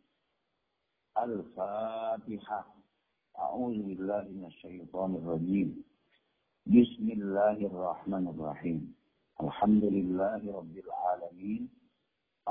الفاتحة. 1.17 2.61
أعوذ 3.39 3.77
بالله 3.87 4.23
من 4.35 4.45
الشيطان 4.45 5.15
الرجيم. 5.15 5.83
بسم 6.67 7.05
الله 7.11 7.57
الرحمن 7.71 8.27
الرحيم. 8.27 8.95
الحمد 9.43 9.83
لله 9.83 10.41
رب 10.59 10.75
العالمين. 10.77 11.69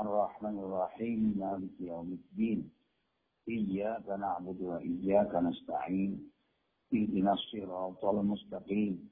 الرحمن 0.01 0.55
الرحيم. 0.59 1.19
مالك 1.37 1.75
يوم 1.79 2.09
الدين. 2.19 2.69
إياك 3.49 4.09
نعبد 4.09 4.61
وإياك 4.61 5.35
نستعين. 5.35 6.34
اهدنا 6.93 7.33
الصراط 7.33 8.05
المستقيم. 8.05 9.09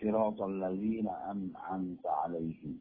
صراط 0.00 0.42
الذين 0.42 1.08
أنعمت 1.08 2.06
عليهم 2.06 2.80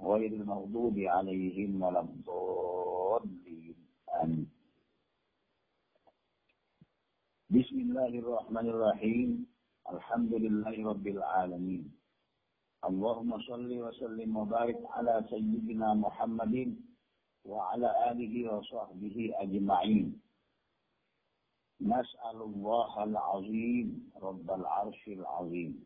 غير 0.00 0.32
المغضوب 0.32 0.98
عليهم 0.98 1.82
ولا 1.82 2.00
الضالين. 2.00 3.76
آمين. 4.22 4.50
بسم 7.50 7.76
الله 7.80 8.12
الرحمن 8.18 8.66
الرحيم. 8.68 9.46
الحمد 9.90 10.32
لله 10.34 10.76
رب 10.90 11.06
العالمين. 11.06 11.84
اللهم 12.84 13.30
صل 13.40 13.70
وسلم 13.78 14.36
وبارك 14.36 14.80
على 14.86 15.24
سيدنا 15.30 15.94
محمد 15.94 16.76
وعلى 17.44 17.88
آله 18.10 18.34
وصحبه 18.52 19.32
أجمعين. 19.34 20.29
نسأل 21.80 22.36
الله 22.42 23.04
العظيم 23.04 24.12
رب 24.16 24.50
العرش 24.50 25.08
العظيم 25.08 25.84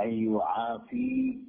أن 0.00 0.10
يعافي 0.34 1.40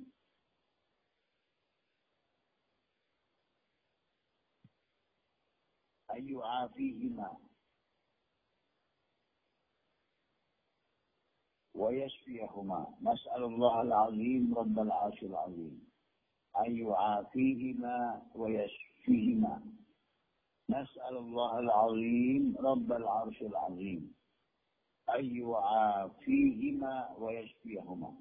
أن 6.12 6.30
يعافيهما 6.30 7.38
ويشفيهما. 11.76 12.96
نسأل 13.02 13.44
الله 13.44 13.82
العظيم 13.82 14.54
رب 14.58 14.80
العرش 14.80 15.24
العظيم 15.24 15.88
أن 16.58 16.78
يعافيهما 16.78 18.22
ويشفيهما. 18.36 19.62
نسأل 20.71 21.17
الله 21.17 21.59
العظيم 21.59 22.57
رب 22.61 22.93
العرش 22.93 23.43
العظيم 23.43 24.15
أن 25.11 25.25
يعافيهما 25.37 26.95
ويشفيهما 27.19 28.13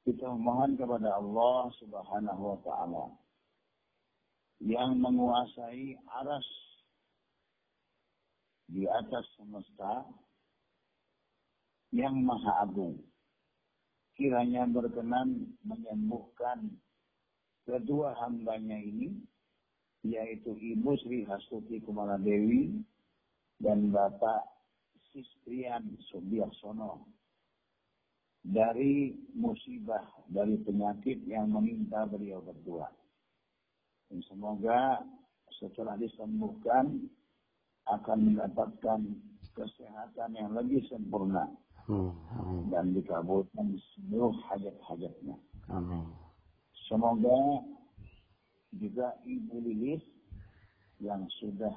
kita 0.00 0.26
memohon 0.32 0.74
kepada 0.80 1.22
Allah 1.22 1.70
Subhanahu 1.78 2.42
wa 2.42 2.58
taala 2.66 3.04
yang 4.64 4.96
menguasai 4.98 5.94
aras 6.18 6.48
di 8.66 8.86
atas 8.90 9.22
semesta 9.38 10.02
yang 11.94 12.16
maha 12.22 12.64
agung 12.64 12.96
kiranya 14.18 14.66
berkenan 14.66 15.52
menyembuhkan 15.62 16.74
kedua 17.68 18.16
hambanya 18.18 18.78
ini 18.80 19.14
yaitu 20.05 20.53
Ibu 20.53 20.93
Sri 21.01 21.25
Hastuti 21.25 21.81
Kumala 21.81 22.21
Dewi 22.21 22.69
dan 23.57 23.89
Bapak 23.89 24.45
Sistrian 25.09 25.81
Subiaksono 26.13 27.09
dari 28.45 29.09
musibah, 29.33 30.05
dari 30.29 30.61
penyakit 30.61 31.25
yang 31.25 31.49
menimpa 31.49 32.05
beliau 32.05 32.45
berdua. 32.45 32.85
Dan 34.05 34.21
semoga 34.29 35.01
setelah 35.57 35.97
disembuhkan 35.97 37.09
akan 37.89 38.17
mendapatkan 38.21 38.99
kesehatan 39.57 40.29
yang 40.37 40.53
lebih 40.53 40.85
sempurna 40.85 41.49
Hmm, 41.85 42.09
amin. 42.33 42.73
dan 42.73 42.85
dikabulkan 42.97 43.77
seluruh 43.93 44.33
hajat-hajatnya. 44.49 45.37
Amin. 45.69 46.05
Semoga 46.89 47.61
juga 48.79 49.15
Ibu 49.23 49.55
Lilis 49.63 50.03
yang 50.99 51.27
sudah 51.39 51.75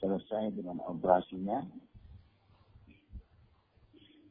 selesai 0.00 0.56
dengan 0.56 0.80
operasinya 0.88 1.60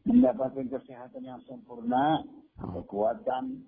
mendapatkan 0.10 0.66
kesehatan 0.66 1.22
yang 1.22 1.42
sempurna, 1.46 2.26
kekuatan, 2.58 3.62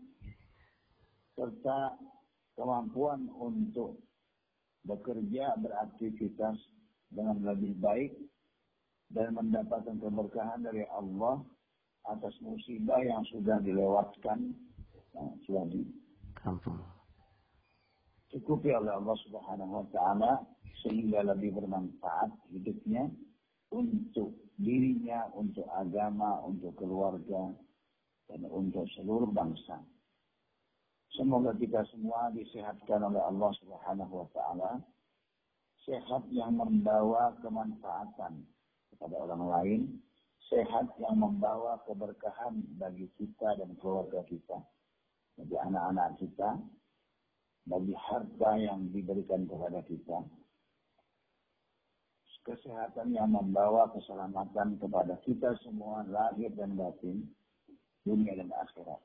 serta 1.38 1.96
kemampuan 2.58 3.30
untuk 3.38 4.02
bekerja, 4.82 5.54
beraktivitas 5.62 6.58
dengan 7.14 7.38
lebih 7.46 7.78
baik 7.78 8.12
dan 9.14 9.38
mendapatkan 9.38 10.02
keberkahan 10.02 10.66
dari 10.66 10.82
Allah 10.90 11.46
atas 12.10 12.34
musibah 12.42 12.98
yang 13.06 13.22
sudah 13.30 13.62
dilewatkan, 13.62 14.58
yang 15.14 15.30
sudah. 15.46 15.86
Cukupi 18.32 18.72
oleh 18.72 18.96
Allah 18.96 19.18
Subhanahu 19.28 19.84
wa 19.84 19.86
taala 19.92 20.32
sehingga 20.82 21.22
lebih 21.28 21.54
bermanfaat 21.54 22.32
hidupnya 22.50 23.12
untuk 23.72 24.34
dirinya, 24.58 25.30
untuk 25.36 25.68
agama, 25.72 26.42
untuk 26.44 26.76
keluarga 26.80 27.52
dan 28.32 28.42
untuk 28.48 28.88
seluruh 28.96 29.30
bangsa. 29.32 29.80
Semoga 31.12 31.52
kita 31.60 31.84
semua 31.92 32.32
disehatkan 32.32 33.04
oleh 33.04 33.20
Allah 33.20 33.52
Subhanahu 33.60 34.14
wa 34.24 34.28
taala. 34.32 34.72
Sehat 35.82 36.30
yang 36.30 36.56
membawa 36.56 37.34
kemanfaatan 37.42 38.46
kepada 38.94 39.16
orang 39.18 39.44
lain, 39.50 39.82
sehat 40.46 40.88
yang 41.02 41.18
membawa 41.18 41.82
keberkahan 41.90 42.62
bagi 42.78 43.10
kita 43.18 43.58
dan 43.58 43.74
keluarga 43.82 44.22
kita, 44.30 44.62
bagi 45.42 45.58
anak-anak 45.58 46.22
kita, 46.22 46.50
bagi 47.67 47.95
harta 47.99 48.51
yang 48.57 48.89
diberikan 48.95 49.45
kepada 49.51 49.83
kita. 49.85 50.19
Kesehatan 52.47 53.11
yang 53.11 53.35
membawa 53.35 53.91
keselamatan 53.91 54.79
kepada 54.79 55.19
kita 55.27 55.59
semua 55.67 56.07
lahir 56.07 56.55
dan 56.55 56.79
batin, 56.79 57.27
dunia 58.07 58.39
dan 58.39 58.55
akhirat. 58.55 59.03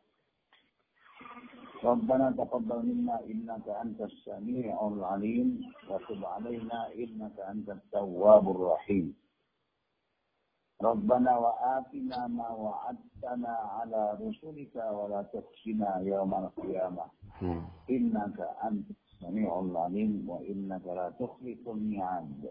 ربنا 1.83 2.31
تقبل 2.37 2.85
منا 2.85 3.25
إنك 3.25 3.65
أنت 3.69 4.01
السميع 4.01 4.73
العليم 4.87 5.49
وتب 5.89 6.25
علينا 6.25 6.93
إنك 6.93 7.37
أنت 7.39 7.69
التواب 7.69 8.45
الرحيم 8.55 9.05
ربنا 10.82 11.32
وآتنا 11.38 12.26
ما 12.26 12.48
وعدتنا 12.50 13.48
على 13.48 14.18
رسلك 14.20 14.76
ولا 14.76 15.22
تخزنا 15.22 15.98
يوم 15.98 16.34
القيامة. 16.34 17.04
إنك 17.90 18.38
أنت 18.64 18.86
السميع 18.90 19.60
العليم 19.60 20.30
وإنك 20.30 20.84
لا 20.86 21.10
تخلف 21.20 21.68
الميعاد. 21.68 22.42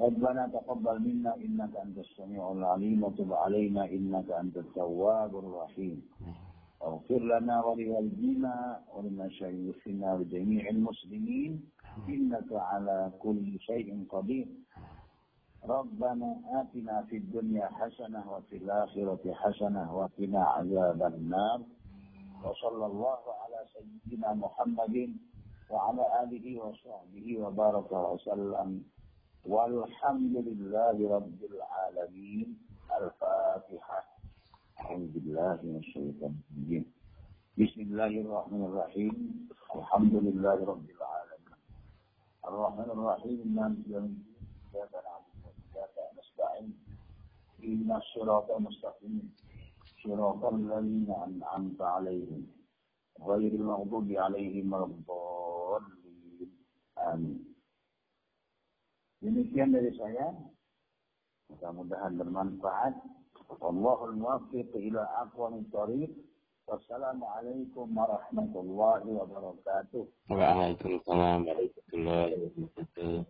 ربنا 0.00 0.48
تقبل 0.52 0.96
منا 1.00 1.36
إنك 1.36 1.76
أنت 1.76 1.98
السميع 1.98 2.52
العليم 2.52 3.04
وتب 3.04 3.32
علينا 3.32 3.84
إنك 3.84 4.30
أنت 4.30 4.56
التواب 4.56 5.38
الرحيم. 5.38 6.02
اغفر 6.82 7.18
لنا 7.18 7.64
ولوالدينا 7.64 8.80
ولمشايخنا 8.94 10.14
ولجميع 10.14 10.68
المسلمين. 10.68 11.52
إنك 12.08 12.52
على 12.52 13.12
كل 13.18 13.60
شيء 13.60 14.06
قدير. 14.08 14.48
ربنا 15.68 16.40
آتنا 16.46 17.02
في 17.02 17.16
الدنيا 17.16 17.66
حسنة 17.66 18.32
وفي 18.32 18.56
الآخرة 18.56 19.32
حسنة 19.32 19.96
وقنا 19.96 20.44
عذاب 20.44 21.02
النار. 21.02 21.60
وصلى 22.44 22.86
الله 22.86 23.18
على 23.42 23.66
سيدنا 23.74 24.34
محمد 24.34 25.16
وعلى 25.70 26.22
آله 26.22 26.46
وصحبه 26.62 27.38
وبارك 27.38 27.92
وسلم. 27.92 28.84
والحمد 29.44 30.36
لله 30.36 31.14
رب 31.16 31.40
العالمين. 31.50 32.58
الفاتحة. 33.00 34.00
أعوذ 34.80 35.06
بالله 35.14 35.58
من 35.62 35.76
الشيطان 35.76 36.34
الرجيم. 36.50 36.84
بسم 37.58 37.80
الله 37.80 38.12
الرحمن 38.20 38.62
الرحيم. 38.64 39.48
الحمد 39.74 40.14
لله 40.14 40.64
رب 40.64 40.90
العالمين. 40.90 41.58
الرحمن 42.48 42.88
الرحيم. 42.90 43.40
مالك 43.54 43.88
يوم 43.88 44.04
الدين. 44.04 45.25
نستعين 46.45 46.69
إن 47.63 47.89
الصراط 47.91 48.51
المستقيم 48.51 49.33
صراط 50.03 50.45
الذين 50.53 51.09
أنعمت 51.27 51.81
عليهم 51.81 52.47
غير 53.21 53.51
المغضوب 53.53 54.11
عليهم 54.11 54.73
ولا 54.73 54.85
الضالين 54.85 56.49
آمين 56.97 57.51
Demikian 59.21 59.69
dari 59.69 59.93
saya. 60.01 60.33
Mudah-mudahan 61.53 62.17
bermanfaat. 62.17 62.97
Allahul 63.61 64.17
muwaffiq 64.17 64.73
ila 64.73 65.05
aqwamit 65.21 65.69
thariq. 65.69 66.09
Wassalamualaikum 66.65 67.85
warahmatullahi 67.93 69.05
wabarakatuh. 69.13 70.09
Waalaikumsalam 70.25 71.45
warahmatullahi 71.45 72.33
wabarakatuh. 72.49 73.29